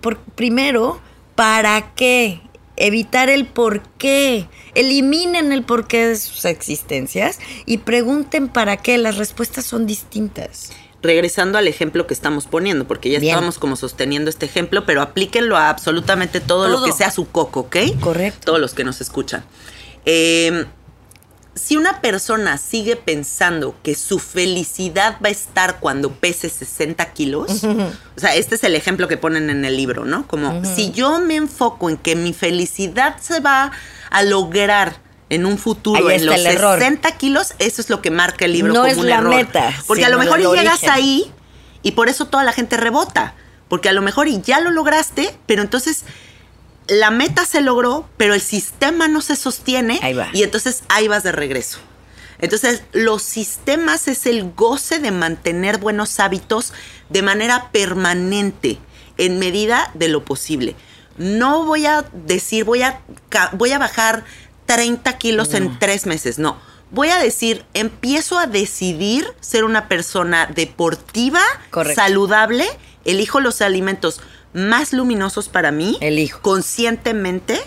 [0.00, 1.00] por primero,
[1.34, 2.40] ¿para qué?
[2.80, 4.48] Evitar el por qué.
[4.74, 8.98] Eliminen el porqué de sus existencias y pregunten para qué.
[8.98, 10.72] Las respuestas son distintas.
[11.02, 13.30] regresando al ejemplo que estamos poniendo, porque ya Bien.
[13.32, 16.84] estábamos como sosteniendo este ejemplo, pero aplíquenlo a absolutamente todo, lo Todo.
[16.86, 17.76] que sea su coco, ¿ok?
[18.00, 18.40] Correcto.
[18.44, 19.42] Todos los que nos escuchan.
[20.04, 20.66] Eh,
[21.54, 27.64] si una persona sigue pensando que su felicidad va a estar cuando pese 60 kilos,
[27.64, 30.26] o sea, este es el ejemplo que ponen en el libro, ¿no?
[30.26, 33.72] Como si yo me enfoco en que mi felicidad se va
[34.10, 36.78] a lograr en un futuro Ahí en los el error.
[36.78, 39.34] 60 kilos, eso es lo que marca el libro No como es un la error.
[39.34, 40.90] meta, Porque a lo mejor llegas origen.
[40.90, 41.32] ahí
[41.82, 43.34] y por eso toda la gente rebota.
[43.68, 46.04] Porque a lo mejor y ya lo lograste, pero entonces
[46.88, 50.28] la meta se logró, pero el sistema no se sostiene Ahí va.
[50.32, 51.78] y entonces ahí vas de regreso.
[52.38, 56.72] Entonces, los sistemas es el goce de mantener buenos hábitos
[57.10, 58.78] de manera permanente,
[59.18, 60.74] en medida de lo posible.
[61.18, 63.00] No voy a decir, voy a,
[63.52, 64.24] voy a bajar
[64.64, 66.56] 30 kilos en tres meses, no.
[66.90, 72.00] Voy a decir, empiezo a decidir ser una persona deportiva, Correcto.
[72.00, 72.66] saludable,
[73.04, 74.22] elijo los alimentos
[74.52, 76.40] más luminosos para mí, Elijo.
[76.42, 77.60] conscientemente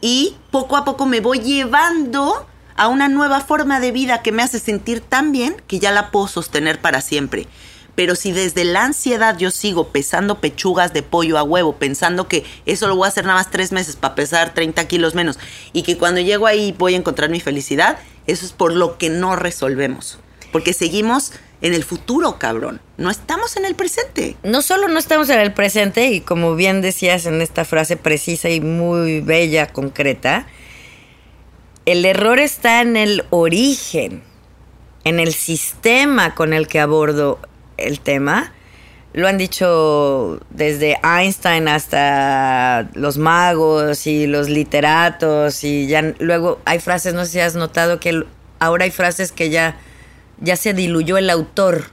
[0.00, 2.46] y poco a poco me voy llevando
[2.76, 6.10] a una nueva forma de vida que me hace sentir tan bien que ya la
[6.10, 7.46] puedo sostener para siempre.
[7.94, 12.44] Pero si desde la ansiedad yo sigo pesando pechugas de pollo a huevo, pensando que
[12.64, 15.38] eso lo voy a hacer nada más tres meses para pesar 30 kilos menos
[15.72, 19.10] y que cuando llego ahí voy a encontrar mi felicidad, eso es por lo que
[19.10, 20.18] no resolvemos.
[20.52, 21.32] Porque seguimos
[21.62, 22.80] en el futuro, cabrón.
[22.98, 24.36] No estamos en el presente.
[24.42, 28.50] no solo no estamos en el presente, y como bien decías en esta frase precisa
[28.50, 30.46] y muy bella, concreta,
[31.86, 34.22] el error está en el origen,
[35.04, 37.38] en el sistema con el que abordo
[37.76, 38.52] el tema.
[39.14, 46.78] Lo han dicho desde Einstein hasta los magos y los literatos y ya luego hay
[46.78, 48.24] frases, no sé si has notado que
[48.58, 49.76] ahora hay frases que ya,
[50.42, 51.86] ya se diluyó el autor.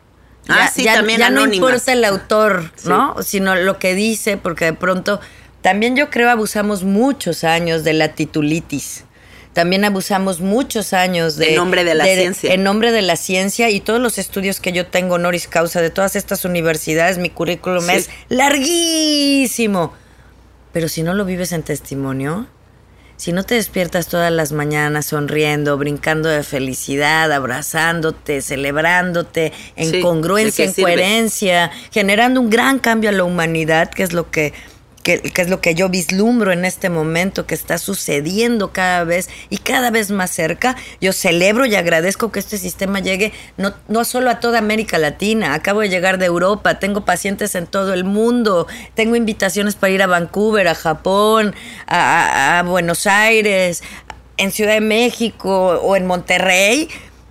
[0.48, 3.16] Ah, Ya- sí, ya, también ya no importa el autor, ¿no?
[3.24, 5.20] Sino lo que dice, porque de pronto
[5.62, 9.04] también yo creo abusamos muchos años de la titulitis.
[9.54, 11.50] También abusamos muchos años de...
[11.50, 12.54] En nombre de la ciencia.
[12.54, 15.90] En nombre de la ciencia y todos los estudios que yo tengo honoris causa de
[15.90, 17.92] todas estas universidades, mi currículum Sí.
[17.94, 19.94] es larguísimo.
[20.72, 22.48] Pero si no lo vives en testimonio,
[23.20, 30.00] si no te despiertas todas las mañanas sonriendo, brincando de felicidad, abrazándote, celebrándote, en Sí,
[30.00, 34.54] congruencia, ¿de en coherencia, generando un gran cambio a la humanidad, que es lo que,
[35.04, 39.58] que, es lo que yo vislumbro en este momento, que está sucediendo cada vez y
[39.58, 40.76] cada vez más cerca.
[41.02, 45.54] Yo celebro y agradezco que este sistema llegue no, no solo a toda América Latina,
[45.54, 50.02] acabo de llegar de Europa, tengo pacientes en todo el mundo, tengo invitaciones para ir
[50.04, 51.56] a Vancouver, a Japón,
[51.88, 53.84] a Buenos Aires,
[54.38, 56.90] en Ciudad de México o en Monterrey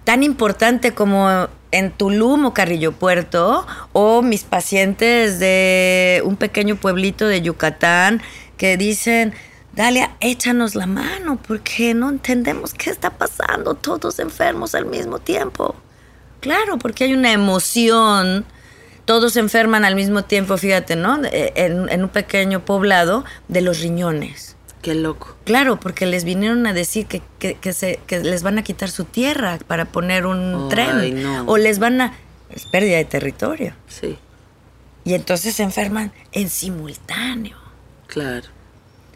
[0.08, 7.26] tan importante como en Tulum o Carrillo Puerto, o mis pacientes de un pequeño pueblito
[7.26, 8.22] de Yucatán
[8.56, 9.34] que dicen,
[9.72, 15.76] Dalia, échanos la mano porque no entendemos qué está pasando, todos enfermos al mismo tiempo.
[16.40, 18.44] Claro, porque hay una emoción,
[19.04, 21.20] todos enferman al mismo tiempo, fíjate, ¿no?
[21.24, 24.57] En, en un pequeño poblado de los riñones.
[24.82, 25.36] Qué loco.
[25.44, 28.88] Claro, porque les vinieron a decir que, que, que se, que les van a quitar
[28.90, 31.22] su tierra para poner un tren.
[31.22, 31.44] no.
[31.46, 32.14] O les van a...
[32.50, 33.74] Es pérdida de territorio.
[33.88, 34.16] Sí,
[35.04, 37.56] Y entonces se enferman en simultáneo.
[38.06, 38.46] claro.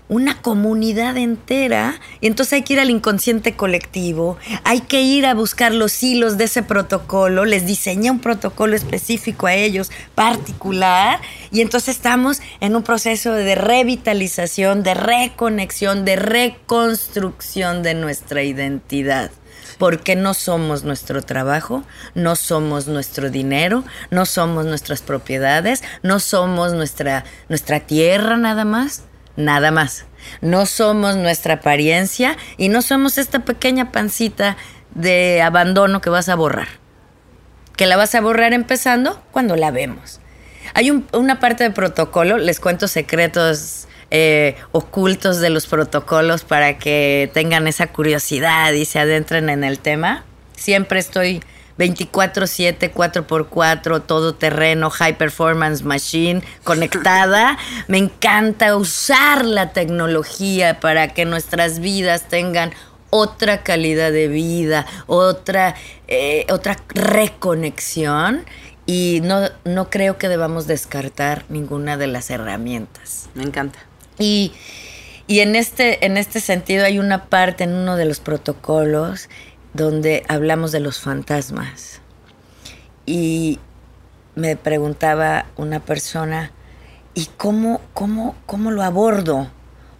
[0.09, 1.95] Una comunidad entera.
[2.21, 4.37] Y entonces hay que ir al inconsciente colectivo.
[4.65, 7.45] Hay que ir a buscar los hilos de ese protocolo.
[7.45, 11.21] Les diseñé un protocolo específico a ellos, particular.
[11.51, 19.31] Y entonces estamos en un proceso de revitalización, de reconexión, de reconstrucción de nuestra identidad.
[19.79, 21.85] Porque no somos nuestro trabajo,
[22.15, 29.05] no somos nuestro dinero, no somos nuestras propiedades, no somos nuestra, nuestra tierra nada más,
[29.37, 30.07] nada más.
[30.41, 34.57] No somos nuestra apariencia y no somos esta pequeña pancita
[34.95, 36.69] de abandono que vas a borrar.
[37.77, 40.21] Que la vas a borrar empezando cuando la vemos.
[40.75, 46.77] Hay un- una parte de protocolo, les cuento secretos eh, ocultos de los protocolos para
[46.79, 50.25] que tengan esa curiosidad y se adentren en el tema.
[50.55, 51.43] Siempre estoy
[51.79, 57.59] 24/7, 4x4, todo terreno, high performance machine, conectada.
[57.89, 62.73] Me encanta usar la tecnología para que nuestras vidas tengan
[63.11, 65.75] otra calidad de vida, otra,
[66.09, 68.45] eh, otra reconexión
[68.87, 73.29] y no, no creo que debamos descartar ninguna de las herramientas.
[73.35, 73.79] Me encanta.
[74.19, 74.53] Y,
[75.27, 79.29] y en, este, en este sentido hay una parte en uno de los protocolos
[79.75, 82.01] donde hablamos de los fantasmas.
[83.07, 83.59] Y
[84.35, 86.53] me preguntaba una persona,
[87.15, 89.51] ¿y cómo, cómo, cómo lo abordo?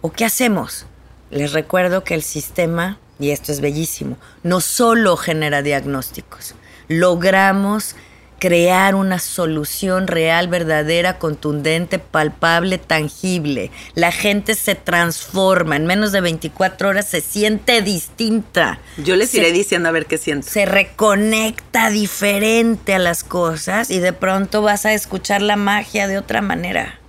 [0.01, 0.85] ¿O qué hacemos?
[1.29, 6.55] Les recuerdo que el sistema, y esto es bellísimo, no solo genera diagnósticos,
[6.87, 7.95] logramos
[8.43, 13.71] crear una solución real, verdadera, contundente, palpable, tangible.
[13.95, 18.79] La gente se transforma, en menos de 24 horas se siente distinta.
[18.97, 20.45] Yo les Se- iré diciendo a ver qué siento.
[20.49, 26.17] se reconecta diferente a las cosas y de pronto vas a escuchar la magia de
[26.17, 26.99] otra manera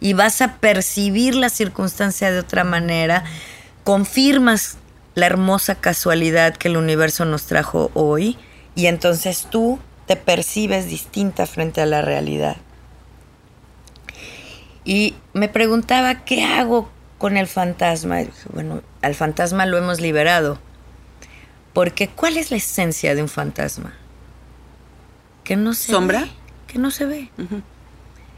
[0.00, 3.24] y vas a percibir la circunstancia de otra manera,
[3.84, 4.78] confirmas
[5.14, 8.38] la hermosa casualidad que el universo nos trajo hoy
[8.74, 9.78] y entonces tú
[10.08, 12.56] te percibes distinta frente a la realidad.
[14.84, 16.88] Y me preguntaba, ¿qué hago
[17.18, 18.22] con el fantasma?
[18.22, 20.58] Y dije, bueno, al fantasma lo hemos liberado.
[21.74, 23.92] Porque ¿cuál es la esencia de un fantasma?
[25.44, 26.22] Que no se ¿Sombra?
[26.22, 26.30] ve,
[26.66, 27.30] que no se ve.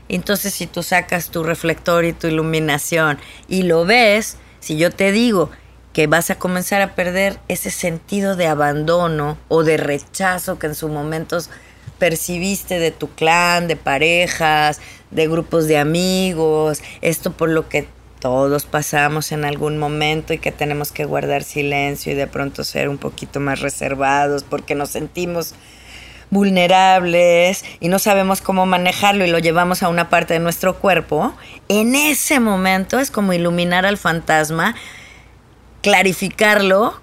[0.09, 3.19] Entonces, si tú sacas tu reflector y tu iluminación
[3.49, 5.51] y lo ves, si yo te digo
[5.93, 10.75] que vas a comenzar a perder ese sentido de abandono o de rechazo que en
[10.75, 11.51] sus momentos
[11.99, 14.81] percibiste de tu clan, de parejas,
[15.11, 17.87] de grupos de amigos, esto por lo que
[18.21, 22.89] todos pasamos en algún momento y que tenemos que guardar silencio y de pronto ser
[22.89, 25.55] un poquito más reservados porque nos sentimos
[26.31, 31.35] vulnerables y no sabemos cómo manejarlo y lo llevamos a una parte de nuestro cuerpo,
[31.69, 34.77] en ese momento es como iluminar al fantasma,
[35.83, 37.01] clarificarlo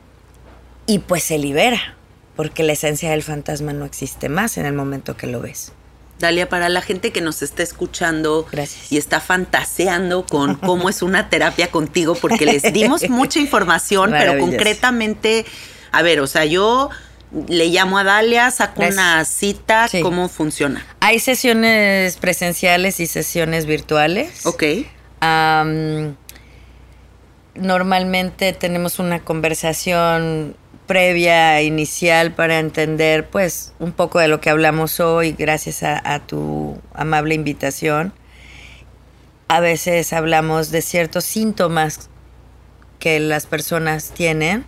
[0.86, 1.96] y pues se libera,
[2.36, 5.72] porque la esencia del fantasma no existe más en el momento que lo ves.
[6.20, 8.92] Dalia, para la gente que nos está escuchando Gracias.
[8.92, 14.40] y está fantaseando con cómo es una terapia contigo, porque les dimos mucha información, pero
[14.40, 15.46] concretamente,
[15.92, 16.90] a ver, o sea, yo
[17.48, 18.96] le llamo a Dalia, saco Gracias.
[18.96, 20.02] una cita, Sí.
[20.02, 20.84] ¿cómo funciona?
[21.02, 24.46] Hay sesiones presenciales y sesiones virtuales.
[24.46, 24.64] Ok.
[27.58, 30.56] Normalmente tenemos una conversación
[30.86, 36.26] previa, inicial, para entender pues un poco de lo que hablamos hoy, gracias a, a
[36.26, 38.14] tu amable invitación.
[39.50, 42.10] A veces hablamos de ciertos síntomas
[43.00, 44.66] que las personas tienen,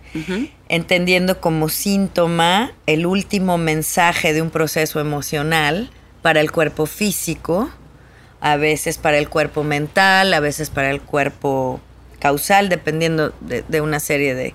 [0.68, 5.90] entendiendo como síntoma el último mensaje de un proceso emocional
[6.22, 7.70] para el cuerpo físico,
[8.40, 11.80] a veces para el cuerpo mental, a veces para el cuerpo
[12.20, 14.54] causal, dependiendo de, de una serie de,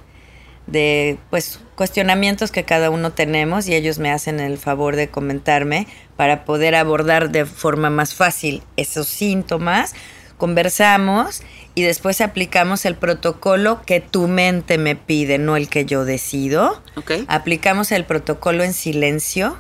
[0.68, 5.88] de pues, cuestionamientos que cada uno tenemos y ellos me hacen el favor de comentarme
[6.16, 9.94] para poder abordar de forma más fácil esos síntomas.
[10.38, 11.44] Conversamos
[11.76, 16.82] y después aplicamos el protocolo que tu mente me pide, no el que yo decido.
[16.96, 17.12] Ok.
[17.28, 19.58] Aplicamos el protocolo en silencio.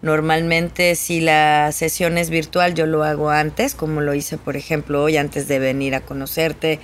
[0.00, 5.02] Normalmente si la sesión es virtual yo lo hago antes, como lo hice por ejemplo
[5.02, 6.78] hoy antes de venir a conocerte.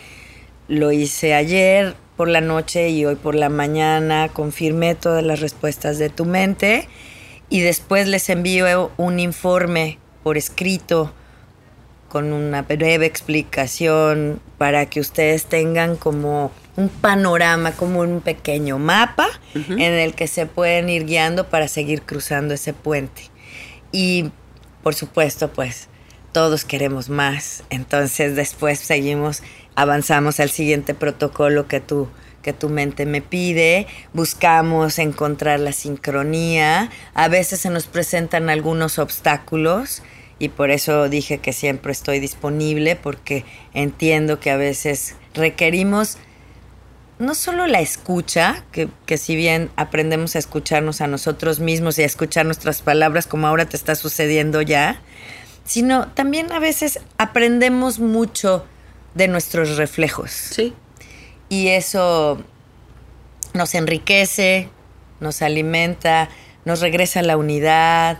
[0.68, 4.30] Lo hice ayer por la noche y hoy por la mañana.
[4.32, 6.88] Confirmé todas las respuestas de tu mente
[7.50, 11.12] y después les envío un informe por escrito
[12.08, 19.28] con una breve explicación para que ustedes tengan como un panorama, como un pequeño mapa
[19.54, 23.24] en el que se pueden ir guiando para seguir cruzando ese puente.
[23.92, 24.30] Y
[24.82, 25.88] por supuesto, pues
[26.34, 27.62] todos queremos más.
[27.70, 29.42] Entonces después seguimos,
[29.76, 32.08] avanzamos al siguiente protocolo que tú
[32.42, 38.98] que tu mente me pide, buscamos encontrar la sincronía, a veces se nos presentan algunos
[38.98, 40.02] obstáculos
[40.38, 46.18] y por eso dije que siempre estoy disponible porque entiendo que a veces requerimos
[47.18, 52.02] no solo la escucha, que, que si bien aprendemos a escucharnos a nosotros mismos y
[52.02, 55.00] a escuchar nuestras palabras como ahora te está sucediendo ya,
[55.64, 58.64] sino también a veces aprendemos mucho
[59.14, 60.30] de nuestros reflejos.
[60.30, 60.74] Sí.
[61.48, 62.42] Y eso
[63.54, 64.68] nos enriquece,
[65.20, 66.28] nos alimenta,
[66.64, 68.18] nos regresa a la unidad,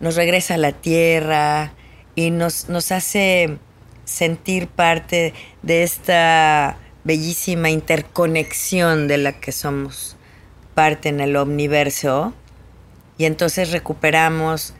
[0.00, 1.72] nos regresa a la tierra
[2.14, 3.58] y nos, nos hace
[4.04, 10.16] sentir parte de esta bellísima interconexión de la que somos
[10.74, 12.32] parte en el universo.
[13.18, 14.74] Y entonces recuperamos,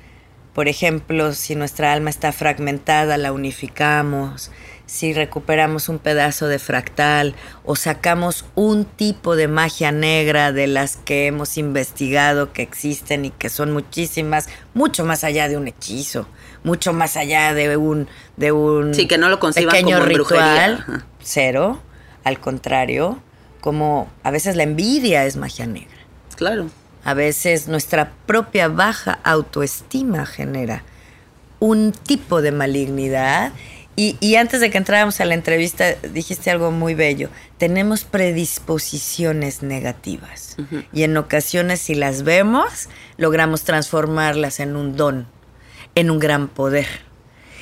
[0.54, 4.50] por ejemplo, si nuestra alma está fragmentada, la unificamos.
[4.86, 10.96] Si recuperamos un pedazo de fractal o sacamos un tipo de magia negra de las
[10.96, 16.26] que hemos investigado que existen y que son muchísimas, mucho más allá de un hechizo,
[16.64, 21.80] mucho más allá de un de un Sí, que no lo pequeño como ritual, cero,
[22.24, 23.22] al contrario,
[23.60, 25.98] como a veces la envidia es magia negra.
[26.34, 26.66] Claro.
[27.04, 30.84] A veces nuestra propia baja autoestima genera
[31.58, 33.52] un tipo de malignidad.
[33.96, 37.28] Y, y antes de que entráramos a la entrevista, dijiste algo muy bello.
[37.58, 40.56] Tenemos predisposiciones negativas.
[40.92, 45.26] Y en ocasiones, si las vemos, logramos transformarlas en un don
[45.94, 46.86] en un gran poder.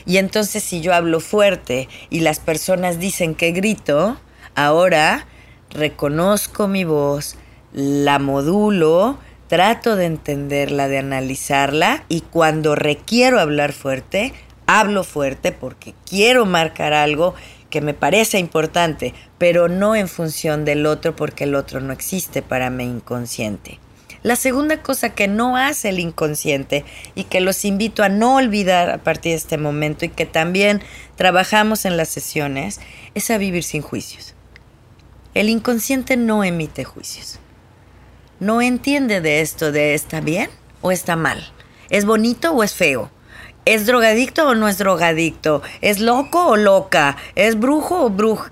[0.07, 4.19] Y entonces si yo hablo fuerte y las personas dicen que grito,
[4.55, 5.27] ahora
[5.71, 7.37] reconozco mi voz,
[7.73, 14.33] la modulo, trato de entenderla, de analizarla y cuando requiero hablar fuerte,
[14.67, 17.35] hablo fuerte porque quiero marcar algo
[17.71, 22.43] que me parece importante, pero no en función del otro porque el otro no existe
[22.43, 23.79] para mi inconsciente.
[24.23, 26.85] La segunda cosa que no hace el inconsciente
[27.15, 30.83] y que los invito a no olvidar a partir de este momento y que también
[31.17, 32.81] trabajamos en las sesiones
[33.15, 34.35] es a vivir sin juicios.
[35.35, 37.39] El inconsciente no emite juicios.
[38.41, 40.51] No entiende de esto de está bien
[40.81, 41.53] o está mal.
[41.91, 43.11] ¿Es bonito o es feo?
[43.65, 45.63] ¿Es drogadicto o no es drogadicto?
[45.83, 47.17] ¿Es loco o loca?
[47.35, 48.47] ¿Es brujo o brujo?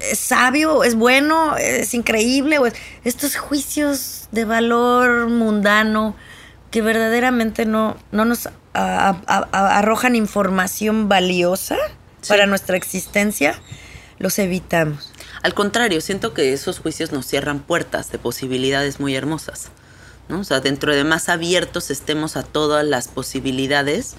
[0.00, 0.84] ¿Es sabio?
[0.84, 1.56] ¿Es bueno?
[1.56, 2.58] ¿Es increíble?
[3.04, 6.16] Estos juicios de valor mundano
[6.70, 11.76] que verdaderamente no, no nos arrojan información valiosa
[12.26, 13.54] para nuestra existencia,
[14.18, 15.11] los evitamos.
[15.42, 19.70] Al contrario, siento que esos juicios nos cierran puertas de posibilidades muy hermosas.
[20.30, 24.14] O sea, dentro de más abiertos estemos a todas las posibilidades,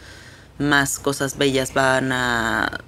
[0.60, 2.82] más cosas bellas van a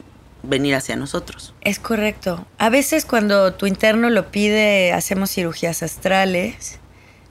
[0.44, 1.54] venir hacia nosotros.
[1.62, 2.46] Es correcto.
[2.58, 6.80] A veces cuando tu interno lo pide, hacemos cirugías astrales.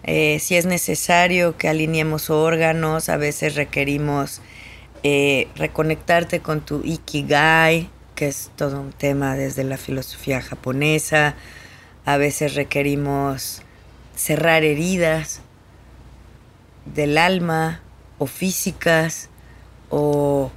[0.03, 4.41] Eh, si es necesario que alineemos órganos, a veces requerimos
[5.03, 11.35] eh, reconectarte con tu ikigai, que es todo un tema desde la filosofía japonesa.
[12.05, 13.63] A veces requerimos
[14.15, 15.41] cerrar heridas
[16.87, 17.81] del alma
[18.19, 19.29] o físicas
[19.91, 20.51] o,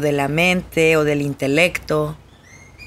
[0.00, 2.16] de la mente o del intelecto.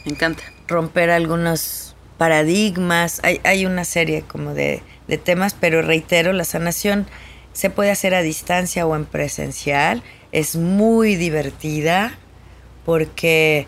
[0.06, 0.44] Me encanta.
[0.68, 3.20] Romper algunos paradigmas.
[3.24, 7.08] Hay, hay una serie como de, de temas, pero reitero, la sanación
[7.54, 10.04] se puede hacer a distancia o en presencial.
[10.32, 12.18] Es muy divertida
[12.86, 13.68] porque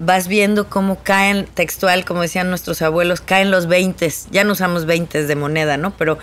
[0.00, 4.86] vas viendo cómo caen, textual, como decían nuestros abuelos, caen los 20, ya no usamos
[4.86, 5.92] 20 de moneda, ¿no?
[5.96, 6.18] Pero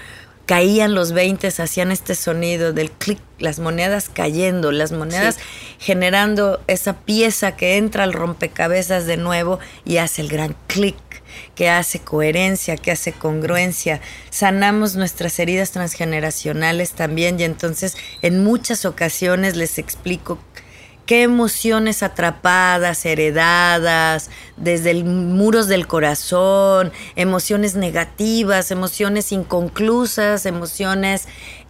[0.47, 5.37] caían los 20, hacían este sonido del clic, las monedas cayendo, las monedas
[5.77, 10.95] generando esa pieza que entra al rompecabezas de nuevo y hace el gran clic,
[11.53, 14.01] que hace coherencia, que hace congruencia.
[14.31, 20.39] Sanamos nuestras heridas transgeneracionales también y entonces en muchas ocasiones les explico
[21.07, 31.27] qué emociones atrapadas, heredadas, desde el muros del corazón, emociones negativas, emociones inconclusas, emociones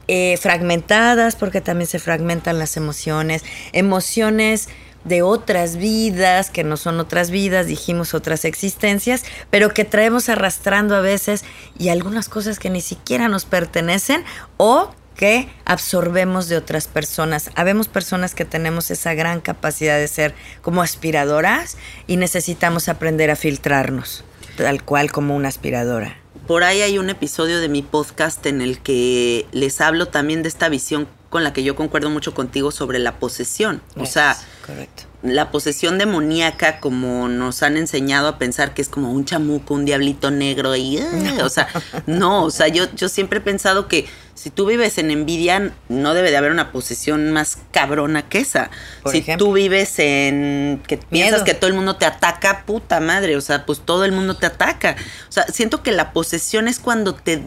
[0.08, 4.70] eh, fragmentadas, porque también se fragmentan las emociones, emociones
[5.04, 10.96] de otras vidas, que no son otras vidas, dijimos otras existencias, pero que traemos arrastrando
[10.96, 11.46] a veces
[11.78, 14.26] y algunas cosas que ni siquiera nos pertenecen
[14.58, 17.50] o que absorbemos de otras personas.
[17.56, 21.76] Habemos personas que tenemos esa gran capacidad de ser como aspiradoras
[22.06, 24.24] y necesitamos aprender a filtrarnos,
[24.56, 26.16] tal cual como una aspiradora.
[26.48, 30.50] Por ahí hay un episodio de mi podcast en el que les hablo también de
[30.50, 33.82] esta visión con la que yo concuerdo mucho contigo sobre la posesión.
[33.96, 39.12] o sea, correcto la posesión demoníaca como nos han enseñado a pensar que es como
[39.12, 41.00] un chamuco, un diablito negro y
[41.42, 41.68] o sea,
[42.06, 44.06] no, o sea, yo yo siempre he pensado que
[44.36, 48.70] si tú vives en envidia no debe de haber una posesión más cabrona que esa.
[49.12, 53.42] si tú vives en que piensas que todo el mundo te ataca, puta madre, o
[53.42, 54.96] sea, pues todo el mundo te ataca.
[55.28, 57.42] O sea, siento que la posesión es cuando te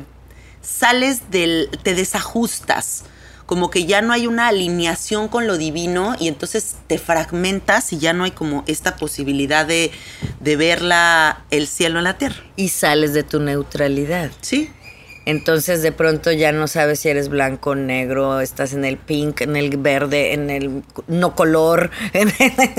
[0.60, 3.04] sales del te desajustas
[3.50, 7.98] como que ya no hay una alineación con lo divino y entonces te fragmentas y
[7.98, 9.90] ya no hay como esta posibilidad de,
[10.38, 10.82] de ver
[11.50, 12.36] el cielo en la tierra.
[12.54, 14.30] Y sales de tu neutralidad.
[14.40, 14.70] Sí.
[15.26, 19.56] Entonces de pronto ya no sabes si eres blanco, negro, estás en el pink, en
[19.56, 22.30] el verde, en el no color, en,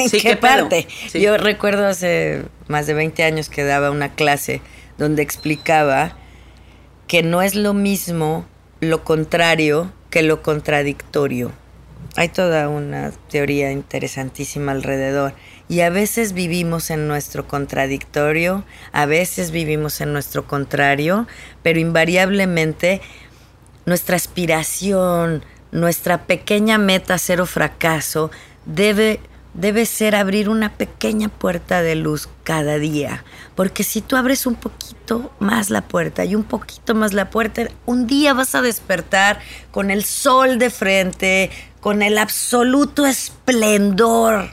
[0.10, 0.88] qué, parte.
[1.14, 4.62] Yo recuerdo hace más de 20 años que daba una clase
[4.98, 6.16] donde explicaba
[7.10, 8.46] que no es lo mismo
[8.80, 11.52] lo contrario que lo contradictorio.
[12.18, 15.34] Hay toda una teoría interesantísima alrededor
[15.70, 21.28] y a veces vivimos en nuestro contradictorio, a veces vivimos en nuestro contrario,
[21.64, 23.02] pero invariablemente
[23.86, 28.30] nuestra aspiración, nuestra pequeña meta cero fracaso
[28.66, 29.22] debe
[29.54, 33.24] debe ser abrir una pequeña puerta de luz cada día.
[33.56, 37.68] Porque si tú abres un poquito más la puerta y un poquito más la puerta,
[37.86, 39.40] un día vas a despertar
[39.72, 44.52] con el sol de frente, con el absoluto esplendor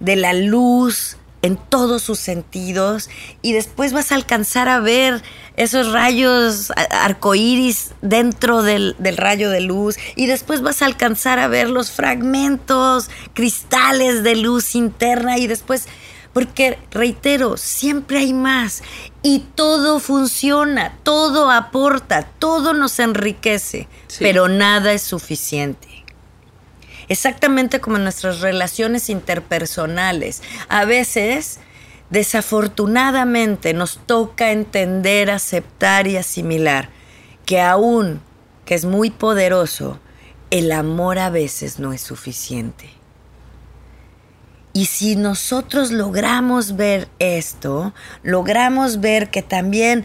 [0.00, 3.10] de la luz en todos sus sentidos
[3.42, 5.22] y después vas a alcanzar a ver
[5.56, 11.48] esos rayos arcoíris dentro del, del, rayo de luz y después vas a alcanzar a
[11.48, 15.86] ver los fragmentos cristales de luz interna y después
[16.32, 18.82] porque, reitero, siempre hay más
[19.22, 23.86] y todo funciona, todo aporta, todo nos enriquece,
[24.18, 25.93] pero nada es suficiente.
[27.08, 30.42] Exactamente como en nuestras relaciones interpersonales.
[30.68, 31.58] A veces,
[32.10, 36.88] desafortunadamente, nos toca entender, aceptar y asimilar
[37.44, 38.20] que aún
[38.64, 39.98] que es muy poderoso,
[40.50, 42.90] el amor a veces no es suficiente.
[44.72, 50.04] Y si nosotros logramos ver esto, logramos ver que también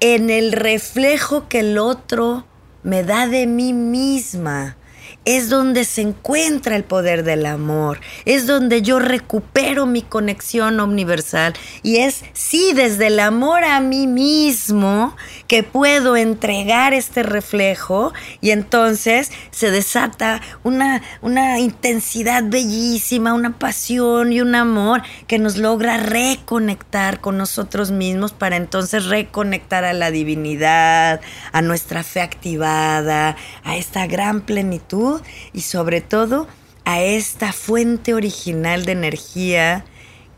[0.00, 2.46] en el reflejo que el otro
[2.82, 4.76] me da de mí misma,
[5.24, 11.54] es donde se encuentra el poder del amor, es donde yo recupero mi conexión universal
[11.82, 18.50] y es sí desde el amor a mí mismo que puedo entregar este reflejo y
[18.50, 25.96] entonces se desata una, una intensidad bellísima, una pasión y un amor que nos logra
[25.96, 31.20] reconectar con nosotros mismos para entonces reconectar a la divinidad,
[31.52, 35.13] a nuestra fe activada, a esta gran plenitud
[35.52, 36.46] y sobre todo
[36.84, 39.84] a esta fuente original de energía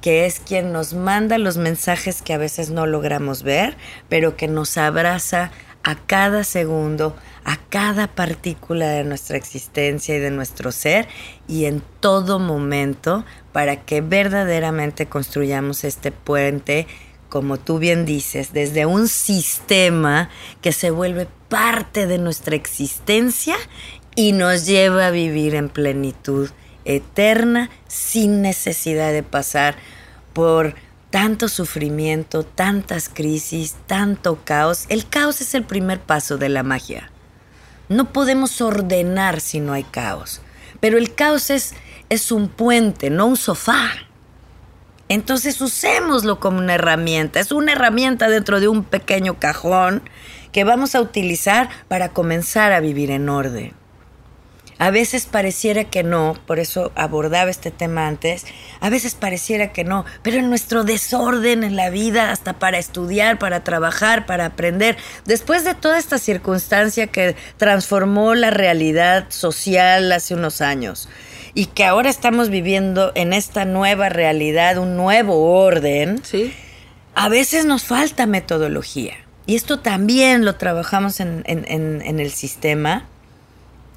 [0.01, 3.77] que es quien nos manda los mensajes que a veces no logramos ver,
[4.09, 5.51] pero que nos abraza
[5.83, 11.09] a cada segundo, a cada partícula de nuestra existencia y de nuestro ser
[11.47, 16.89] y en todo momento para que verdaderamente construyamos este puente,
[17.29, 20.29] como tú bien dices, desde un sistema
[20.61, 23.57] que se vuelve parte de nuestra existencia
[24.17, 26.51] y nos lleva a vivir en plenitud
[26.87, 29.77] eterna sin necesidad de pasar
[30.33, 30.75] por
[31.11, 34.87] tanto sufrimiento, tantas crisis, tanto caos.
[34.89, 37.13] El caos es el primer paso de la magia.
[37.89, 40.41] No podemos ordenar si no hay caos,
[40.81, 41.75] pero el caos es,
[42.09, 43.91] es un puente, no un sofá.
[45.09, 47.39] Entonces usémoslo como una herramienta.
[47.39, 50.03] Es una herramienta dentro de un pequeño cajón
[50.53, 53.86] que vamos a utilizar para comenzar a vivir en orden.
[54.79, 58.45] A veces pareciera que no, por eso abordaba este tema antes,
[58.81, 63.39] a veces pareciera que no, pero en nuestro desorden en la vida, hasta para estudiar,
[63.39, 70.35] para trabajar, para aprender, después de toda esta circunstancia que transformó la realidad social hace
[70.35, 71.09] unos años
[71.55, 76.53] y que ahora estamos viviendo en esta nueva realidad, un nuevo orden, ¿Sí?
[77.15, 79.15] a veces nos falta metodología.
[79.47, 83.07] Y esto también lo trabajamos en, en el sistema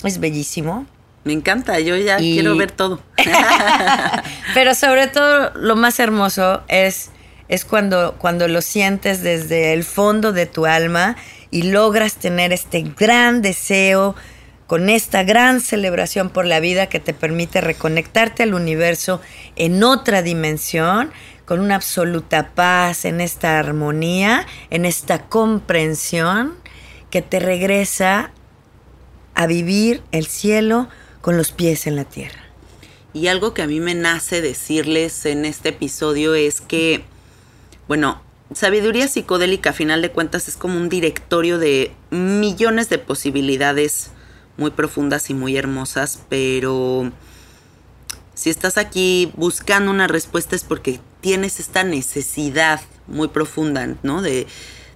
[0.03, 0.85] es bellísimo.
[1.23, 3.01] Me encanta, yo ya quiero ver todo.
[4.53, 7.11] Pero sobre todo lo más hermoso es,
[7.49, 11.17] es cuando, cuando lo sientes desde el fondo de tu alma
[11.51, 14.15] y logras tener este gran deseo
[14.69, 19.19] con esta gran celebración por la vida que te permite reconectarte al universo
[19.55, 21.11] en otra dimensión,
[21.45, 26.53] con una absoluta paz, en esta armonía, en esta comprensión
[27.09, 28.31] que te regresa
[29.39, 30.89] a vivir el cielo
[31.21, 32.43] con los pies en la tierra.
[33.13, 37.05] Y algo que a mí me nace decirles en este episodio es que,
[37.87, 38.21] bueno,
[38.53, 44.11] sabiduría psicodélica a final de cuentas es como un directorio de millones de posibilidades
[44.57, 47.09] muy profundas y muy hermosas, pero
[48.33, 54.21] si estás aquí buscando una respuesta es porque tienes esta necesidad muy profunda, ¿no?
[54.21, 54.47] De,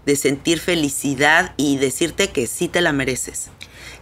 [0.05, 3.49] de sentir felicidad y decirte que sí te la mereces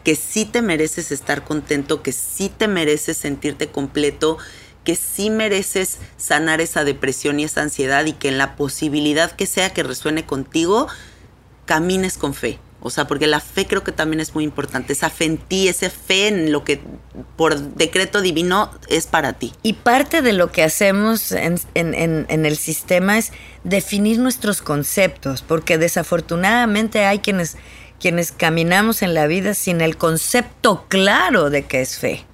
[0.03, 4.37] que sí te mereces estar contento, que sí te mereces sentirte completo,
[4.83, 9.45] que sí mereces sanar esa depresión y esa ansiedad y que en la posibilidad que
[9.45, 10.87] sea que resuene contigo,
[11.65, 12.59] camines con fe.
[12.83, 14.93] O sea, porque la fe creo que también es muy importante.
[14.93, 16.81] Esa fe en ti, esa fe en lo que
[17.37, 19.53] por decreto divino es para ti.
[19.61, 23.33] Y parte de lo que hacemos en, en el sistema es
[23.63, 27.55] definir nuestros conceptos, porque desafortunadamente hay quienes
[28.01, 32.25] quienes caminamos en la vida sin el concepto claro de qué es fe.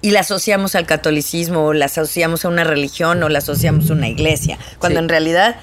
[0.00, 3.92] Y la asociamos al catolicismo, o la asociamos a una religión, o la asociamos a
[3.94, 5.56] una iglesia, cuando en realidad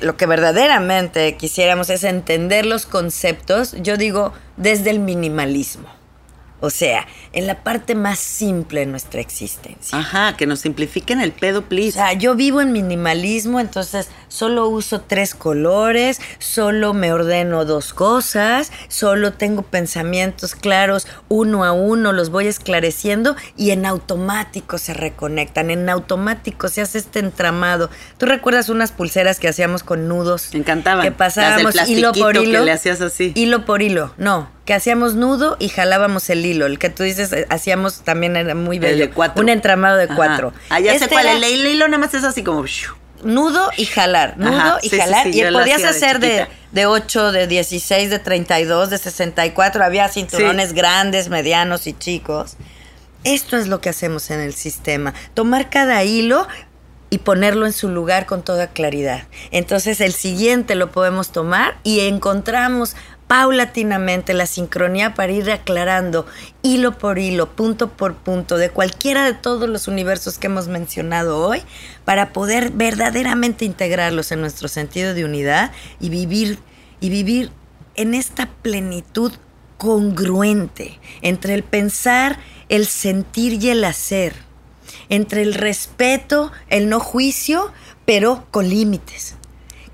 [0.00, 5.97] lo que verdaderamente quisiéramos es entender los conceptos, yo digo, desde el minimalismo.
[6.60, 9.96] O sea, en la parte más simple de nuestra existencia.
[9.96, 11.90] Ajá, que nos simplifiquen el pedo, please.
[11.90, 17.94] O sea, yo vivo en minimalismo, entonces solo uso tres colores, solo me ordeno dos
[17.94, 24.94] cosas, solo tengo pensamientos claros uno a uno, los voy esclareciendo y en automático se
[24.94, 27.90] reconectan, en automático se hace este entramado.
[28.18, 30.48] ¿Tú recuerdas unas pulseras que hacíamos con nudos?
[30.52, 31.04] Me encantaban.
[31.04, 32.58] Que pasábamos Las del hilo por hilo.
[32.60, 33.32] que le hacías así.
[33.34, 34.57] Hilo por hilo, no.
[34.68, 36.66] Que hacíamos nudo y jalábamos el hilo.
[36.66, 39.06] El que tú dices, eh, hacíamos también era muy El bello.
[39.06, 39.42] de cuatro.
[39.42, 40.14] Un entramado de Ajá.
[40.14, 40.52] cuatro.
[40.68, 41.26] Ah, ya sé Este cuál.
[41.26, 42.62] era El hilo, nada más es así como...
[43.22, 45.22] Nudo y jalar, nudo Ajá, y sí, jalar.
[45.32, 46.48] sí, y podías de hacer de, chiquita.
[46.72, 49.82] de 8, de 16, de 32, de 64.
[49.82, 52.58] Había cinturones grandes, medianos y chicos.
[53.24, 55.14] Esto es lo que hacemos en el sistema.
[55.32, 56.46] Tomar cada hilo
[57.08, 59.28] y ponerlo en su lugar con toda claridad.
[59.50, 62.94] Entonces el siguiente lo podemos tomar y encontramos
[63.28, 66.26] paulatinamente la sincronía para ir aclarando
[66.62, 71.38] hilo por hilo, punto por punto, de cualquiera de todos los universos que hemos mencionado
[71.38, 71.62] hoy,
[72.04, 76.58] para poder verdaderamente integrarlos en nuestro sentido de unidad y vivir,
[77.00, 77.52] y vivir
[77.94, 79.32] en esta plenitud
[79.76, 84.48] congruente entre el pensar, el sentir y el hacer
[85.08, 87.72] entre el respeto, el no juicio,
[88.04, 89.37] pero con límites.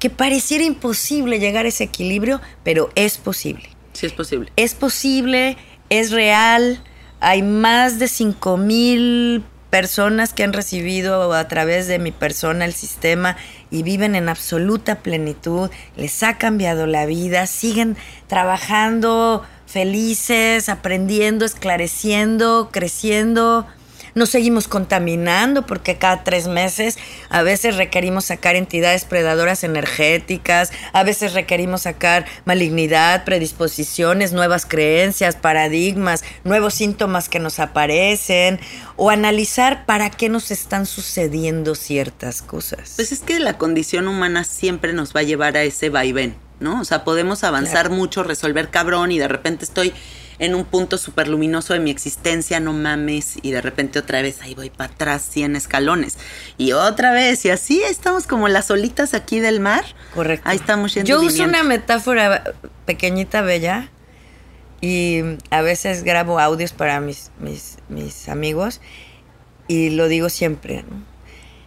[0.04, 3.70] Que pareciera imposible llegar a ese equilibrio, pero es posible.
[3.94, 4.52] Sí, es posible.
[4.56, 5.56] Es posible,
[5.88, 6.84] es real.
[7.20, 12.74] Hay más de 5 mil personas que han recibido a través de mi persona el
[12.74, 13.38] sistema
[13.70, 15.70] y viven en absoluta plenitud.
[15.96, 23.66] Les ha cambiado la vida, siguen trabajando felices, aprendiendo, esclareciendo, creciendo.
[24.14, 26.98] Nos seguimos contaminando porque cada tres meses
[27.30, 35.34] a veces requerimos sacar entidades predadoras energéticas, a veces requerimos sacar malignidad, predisposiciones, nuevas creencias,
[35.34, 38.60] paradigmas, nuevos síntomas que nos aparecen
[38.94, 42.92] o analizar para qué nos están sucediendo ciertas cosas.
[42.94, 46.80] Pues es que la condición humana siempre nos va a llevar a ese vaivén, ¿no?
[46.80, 49.92] O sea, podemos avanzar mucho, resolver cabrón y de repente estoy
[50.38, 54.42] en un punto súper luminoso de mi existencia, no mames, y de repente otra vez
[54.42, 56.18] ahí voy para atrás 100 escalones.
[56.58, 59.84] Y otra vez, y así estamos como las olitas aquí del mar.
[60.14, 60.48] Correcto.
[60.48, 61.08] Ahí estamos yendo.
[61.08, 61.58] Yo uso viniendo.
[61.58, 62.54] una metáfora
[62.86, 63.90] pequeñita, bella,
[64.80, 68.82] y a veces grabo audios para mis, mis, mis amigos
[69.66, 70.82] y lo digo siempre.
[70.82, 71.02] ¿no?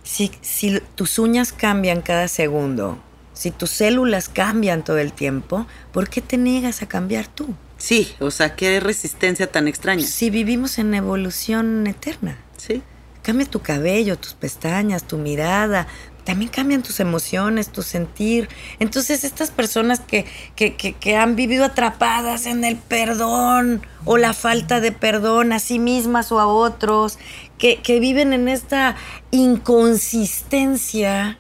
[0.04, 3.00] Si, si tus uñas cambian cada segundo,
[3.34, 7.56] si tus células cambian todo el tiempo, ¿por qué te niegas a cambiar tú?
[7.88, 10.06] Sí, o sea, qué resistencia tan extraña.
[10.06, 12.38] Si vivimos en evolución eterna.
[12.58, 12.82] Sí.
[13.22, 15.88] Cambia tu cabello, tus pestañas, tu mirada.
[16.26, 18.50] También cambian tus emociones, tu sentir.
[18.80, 20.26] Entonces, estas personas que,
[20.58, 25.60] que, que, que han vivido atrapadas en el perdón o la falta de perdón a
[25.60, 27.18] sí mismas o a otros,
[27.58, 28.98] que, que viven en esta
[29.32, 31.40] inconsistencia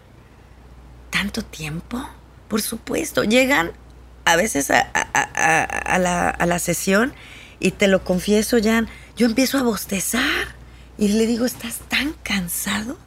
[1.09, 2.07] tanto tiempo,
[2.47, 3.73] por supuesto, llegan
[4.31, 7.13] a veces a, a- a- la, a la sesión
[7.59, 10.55] y te lo confieso, Jan, yo empiezo a bostezar
[10.97, 12.97] y le digo, ¿estás tan cansado?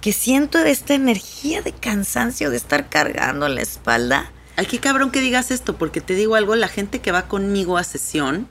[0.00, 4.30] Que siento esta energía de cansancio de estar cargando la espalda.
[4.56, 7.76] Ay, qué cabrón que digas esto, porque te digo algo, la gente que va conmigo
[7.76, 8.48] a sesión,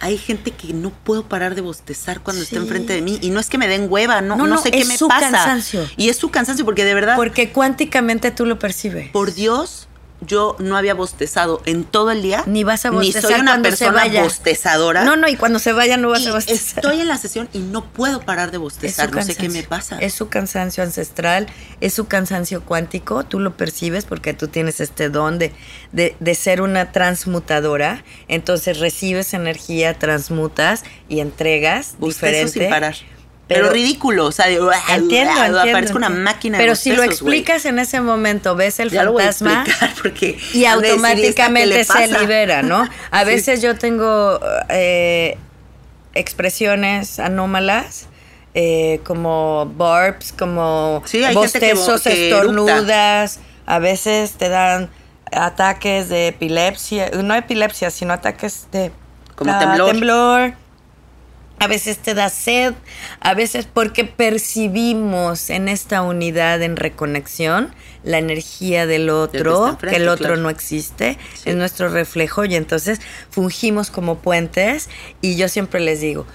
[0.00, 2.62] hay gente que no puedo parar de bostezar cuando está Sí.
[2.62, 3.18] enfrente de mí.
[3.22, 4.96] Y no es que me den hueva, no, No, no, no, sé qué es me
[4.96, 5.30] su pasa.
[5.30, 5.86] cansancio.
[5.98, 9.10] Y es su cansancio, porque de verdad, Porque cuánticamente tú lo percibes.
[9.10, 9.88] por Dios,
[10.20, 12.44] yo no había bostezado en todo el día.
[12.46, 15.04] Ni vas a Ni bostezar soy una persona bostezadora.
[15.04, 16.84] No, no, y cuando se vaya no vas Y a bostezar.
[16.84, 19.12] estoy en la sesión y no puedo parar de bostezar.
[19.14, 19.98] No sé qué me pasa.
[19.98, 21.46] Es su cansancio ancestral,
[21.80, 25.52] es su cansancio cuántico, tú lo percibes porque tú tienes este don de,
[25.92, 32.60] de, de ser una transmutadora, entonces recibes energía, transmutas y entregas Bostezo diferente.
[32.60, 32.96] sin parar.
[33.50, 35.60] Pero, Pero- ridículo, o sea, de, Entiendo, entiendo.
[35.72, 39.64] Parezco una máquina de Pero si lo explicas en ese momento, ves el Ya fantasma
[40.02, 42.88] porque y han de decir, ¿esta qué automáticamente se libera, ¿no?
[43.10, 43.26] A Sí.
[43.26, 45.36] veces yo tengo eh,
[46.14, 48.06] expresiones anómalas.
[48.54, 54.90] eh, como burps, como Sí, que bostezos, que estornudas, a veces te dan
[55.32, 58.90] ataques de epilepsia, no epilepsia, sino ataques de
[59.36, 59.90] Como ah, temblor.
[59.92, 60.54] temblor.
[61.60, 62.74] A veces te da sed,
[63.20, 70.02] a veces porque percibimos en esta unidad en reconexión la energía del otro, enfrente, que
[70.02, 70.40] el otro claro.
[70.40, 71.50] no existe, Sí.
[71.50, 73.00] es nuestro reflejo y entonces
[73.30, 74.88] fungimos como puentes
[75.20, 76.26] y yo siempre les digo,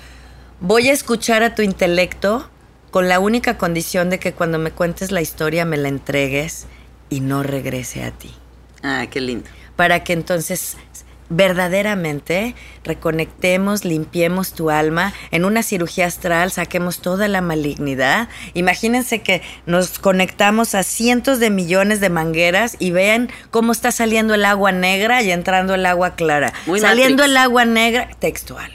[0.62, 2.48] voy a escuchar a tu intelecto
[2.92, 6.68] con la única condición de que cuando me cuentes la historia me la entregues
[7.10, 8.32] y no regrese a ti
[8.84, 9.50] Ah, qué lindo.
[9.76, 10.78] para que entonces
[11.30, 18.30] verdaderamente reconectemos, limpiemos tu alma, en una cirugía astral saquemos toda la malignidad.
[18.54, 24.34] Imagínense que nos conectamos a cientos de millones de mangueras y vean cómo está saliendo
[24.36, 26.54] el agua negra y entrando el agua clara.
[26.66, 27.32] Muy saliendo Matrix.
[27.32, 28.72] el agua negra textual.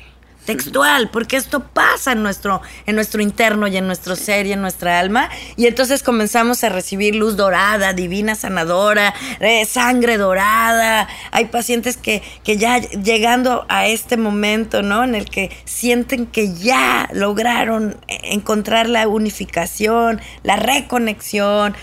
[0.51, 4.61] Textual, porque esto pasa en nuestro, en nuestro interno y en nuestro ser y en
[4.61, 5.29] nuestra alma.
[5.57, 11.07] Y entonces comenzamos a recibir luz dorada, divina sanadora, eh, sangre dorada.
[11.31, 15.05] Hay pacientes que, que ya llegando a este momento, ¿no?
[15.05, 21.77] En el que sienten que ya lograron encontrar la unificación, la reconexión.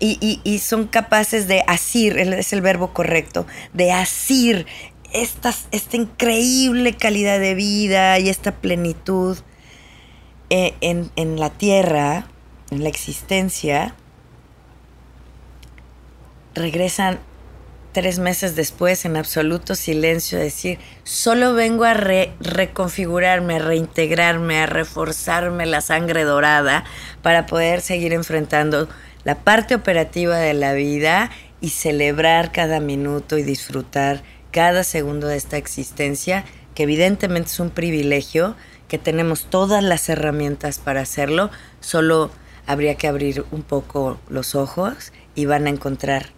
[0.00, 4.64] Y, y- y son capaces de asir, es el verbo correcto, de asir
[5.12, 9.38] esta increíble calidad de vida y esta plenitud
[10.50, 12.26] eh, en, en la tierra,
[12.70, 13.94] en la existencia,
[16.54, 17.18] regresan
[17.92, 24.66] tres meses después en absoluto silencio decir, solo vengo a re- reconfigurarme, a reintegrarme, a
[24.66, 26.84] reforzarme la sangre dorada
[27.22, 28.88] para poder seguir enfrentando
[29.24, 31.30] la parte operativa de la vida
[31.60, 36.44] y celebrar cada minuto y disfrutar cada segundo de esta existencia,
[36.74, 38.56] que evidentemente es un privilegio,
[38.88, 41.50] que tenemos todas las herramientas para hacerlo,
[41.80, 42.30] solo
[42.66, 46.32] habría que abrir un poco los ojos y van a encontrar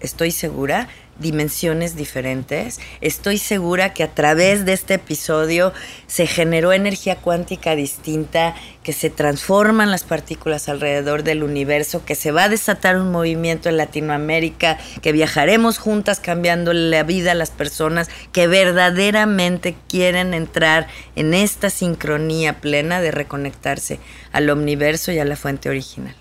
[0.00, 0.88] estoy segura,
[1.18, 2.78] dimensiones diferentes.
[3.00, 5.72] Estoy segura que a través de este episodio
[6.06, 12.30] se generó energía cuántica distinta, que se transforman las partículas alrededor del universo, que se
[12.30, 17.50] va a desatar un movimiento en Latinoamérica, que viajaremos juntas cambiando la vida a las
[17.50, 20.86] personas que verdaderamente quieren entrar
[21.16, 23.98] en esta sincronía plena de reconectarse
[24.32, 26.14] al universo y a la fuente original.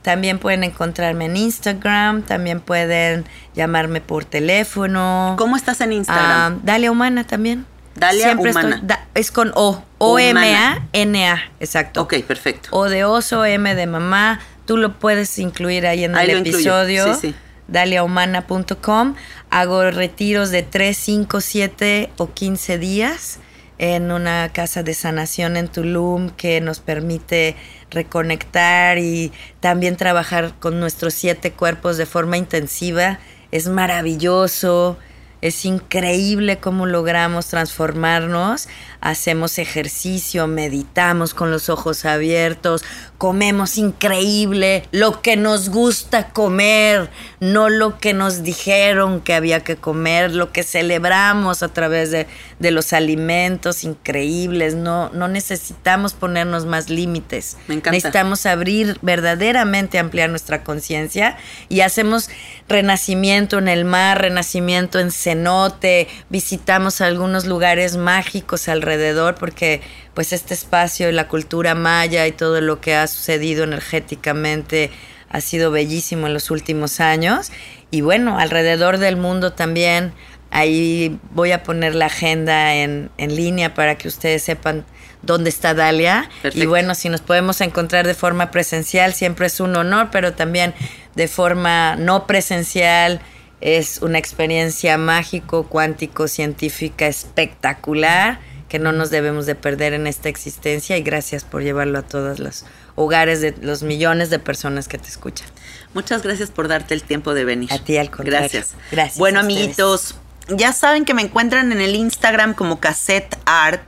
[0.03, 5.35] También pueden encontrarme en Instagram, también pueden llamarme por teléfono.
[5.39, 6.55] ¿Cómo estás en Instagram?
[6.55, 7.67] Ah, Dalia Humana también.
[7.97, 8.69] Dalia Siempre Humana.
[8.77, 9.83] estoy- da- es con O.
[9.99, 11.43] O-M-A-N-A.
[11.61, 12.03] Exacto.
[12.03, 12.69] ok, perfecto.
[12.73, 14.41] O de oso, M de mamá.
[14.65, 17.15] Tú lo puedes incluir ahí en Ahí el episodio.
[17.15, 17.35] Sí, sí.
[17.69, 19.15] Daliahumana.com.
[19.51, 23.39] Hago retiros de 3, 5, 7 o 15 días
[23.81, 27.57] en una casa de sanación en Tulum que nos permite
[27.91, 33.21] reconectar y también trabajar con nuestros siete cuerpos de forma intensiva.
[33.51, 34.99] Es maravilloso.
[35.41, 38.69] Es increíble cómo logramos transformarnos.
[39.01, 42.85] Hacemos ejercicio, meditamos con los ojos abiertos,
[43.21, 49.77] comemos increíble, lo que nos gusta comer, no lo que nos dijeron que había que
[49.77, 52.27] comer, lo que celebramos a través de,
[52.61, 54.75] de los alimentos increíbles.
[54.75, 57.59] No, no necesitamos ponernos más límites.
[57.69, 57.91] Me encanta.
[57.91, 61.37] Necesitamos abrir verdaderamente, ampliar nuestra conciencia
[61.69, 62.31] y hacemos
[62.71, 69.83] renacimiento en el mar, renacimiento en cenote, visitamos algunos lugares mágicos alrededor porque
[70.15, 74.91] pues este espacio y la cultura maya y todo lo que ha sucedido energéticamente
[75.29, 77.53] ha sido bellísimo en los últimos años.
[77.91, 80.13] Y bueno, alrededor del mundo también
[80.51, 84.85] ahí voy a poner la agenda en, en línea para que ustedes sepan
[85.23, 86.29] dónde está Dalia.
[86.55, 90.75] Y bueno, si nos podemos encontrar de forma presencial siempre es un honor, pero también
[91.15, 93.21] de forma no presencial
[93.61, 98.41] es una experiencia mágico, cuántico, científica espectacular
[98.71, 102.39] que no nos debemos de perder en esta existencia y gracias por llevarlo a todos
[102.39, 102.65] los
[102.95, 105.49] hogares de los millones de personas que te escuchan.
[105.93, 107.73] Muchas gracias por darte el tiempo de venir.
[107.73, 108.39] A ti, al contrario.
[108.41, 108.75] Gracias.
[108.93, 110.15] Gracias Bueno, amiguitos,
[110.49, 113.83] ya saben que me encuentran en el Instagram como Cassette Art.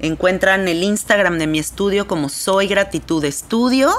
[0.00, 3.90] Encuentran el Instagram de mi estudio como Soy Gratitud Estudio.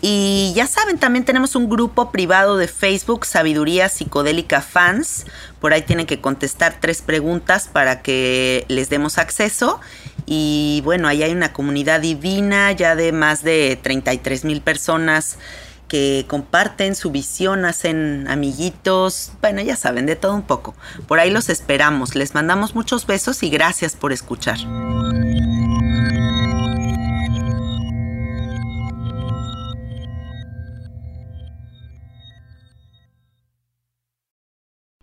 [0.00, 5.26] Y ya saben, también tenemos un grupo privado de Facebook, Sabiduría Psicodélica Fans.
[5.62, 9.80] Por ahí tienen que contestar tres preguntas para que les demos acceso.
[10.26, 15.38] Y bueno, ahí hay una comunidad divina ya de más de 33 mil personas
[15.86, 20.74] que comparten su visión, hacen amiguitos, bueno, ya saben, de todo un poco.
[21.06, 24.58] Por ahí los esperamos, les mandamos muchos besos y gracias por escuchar.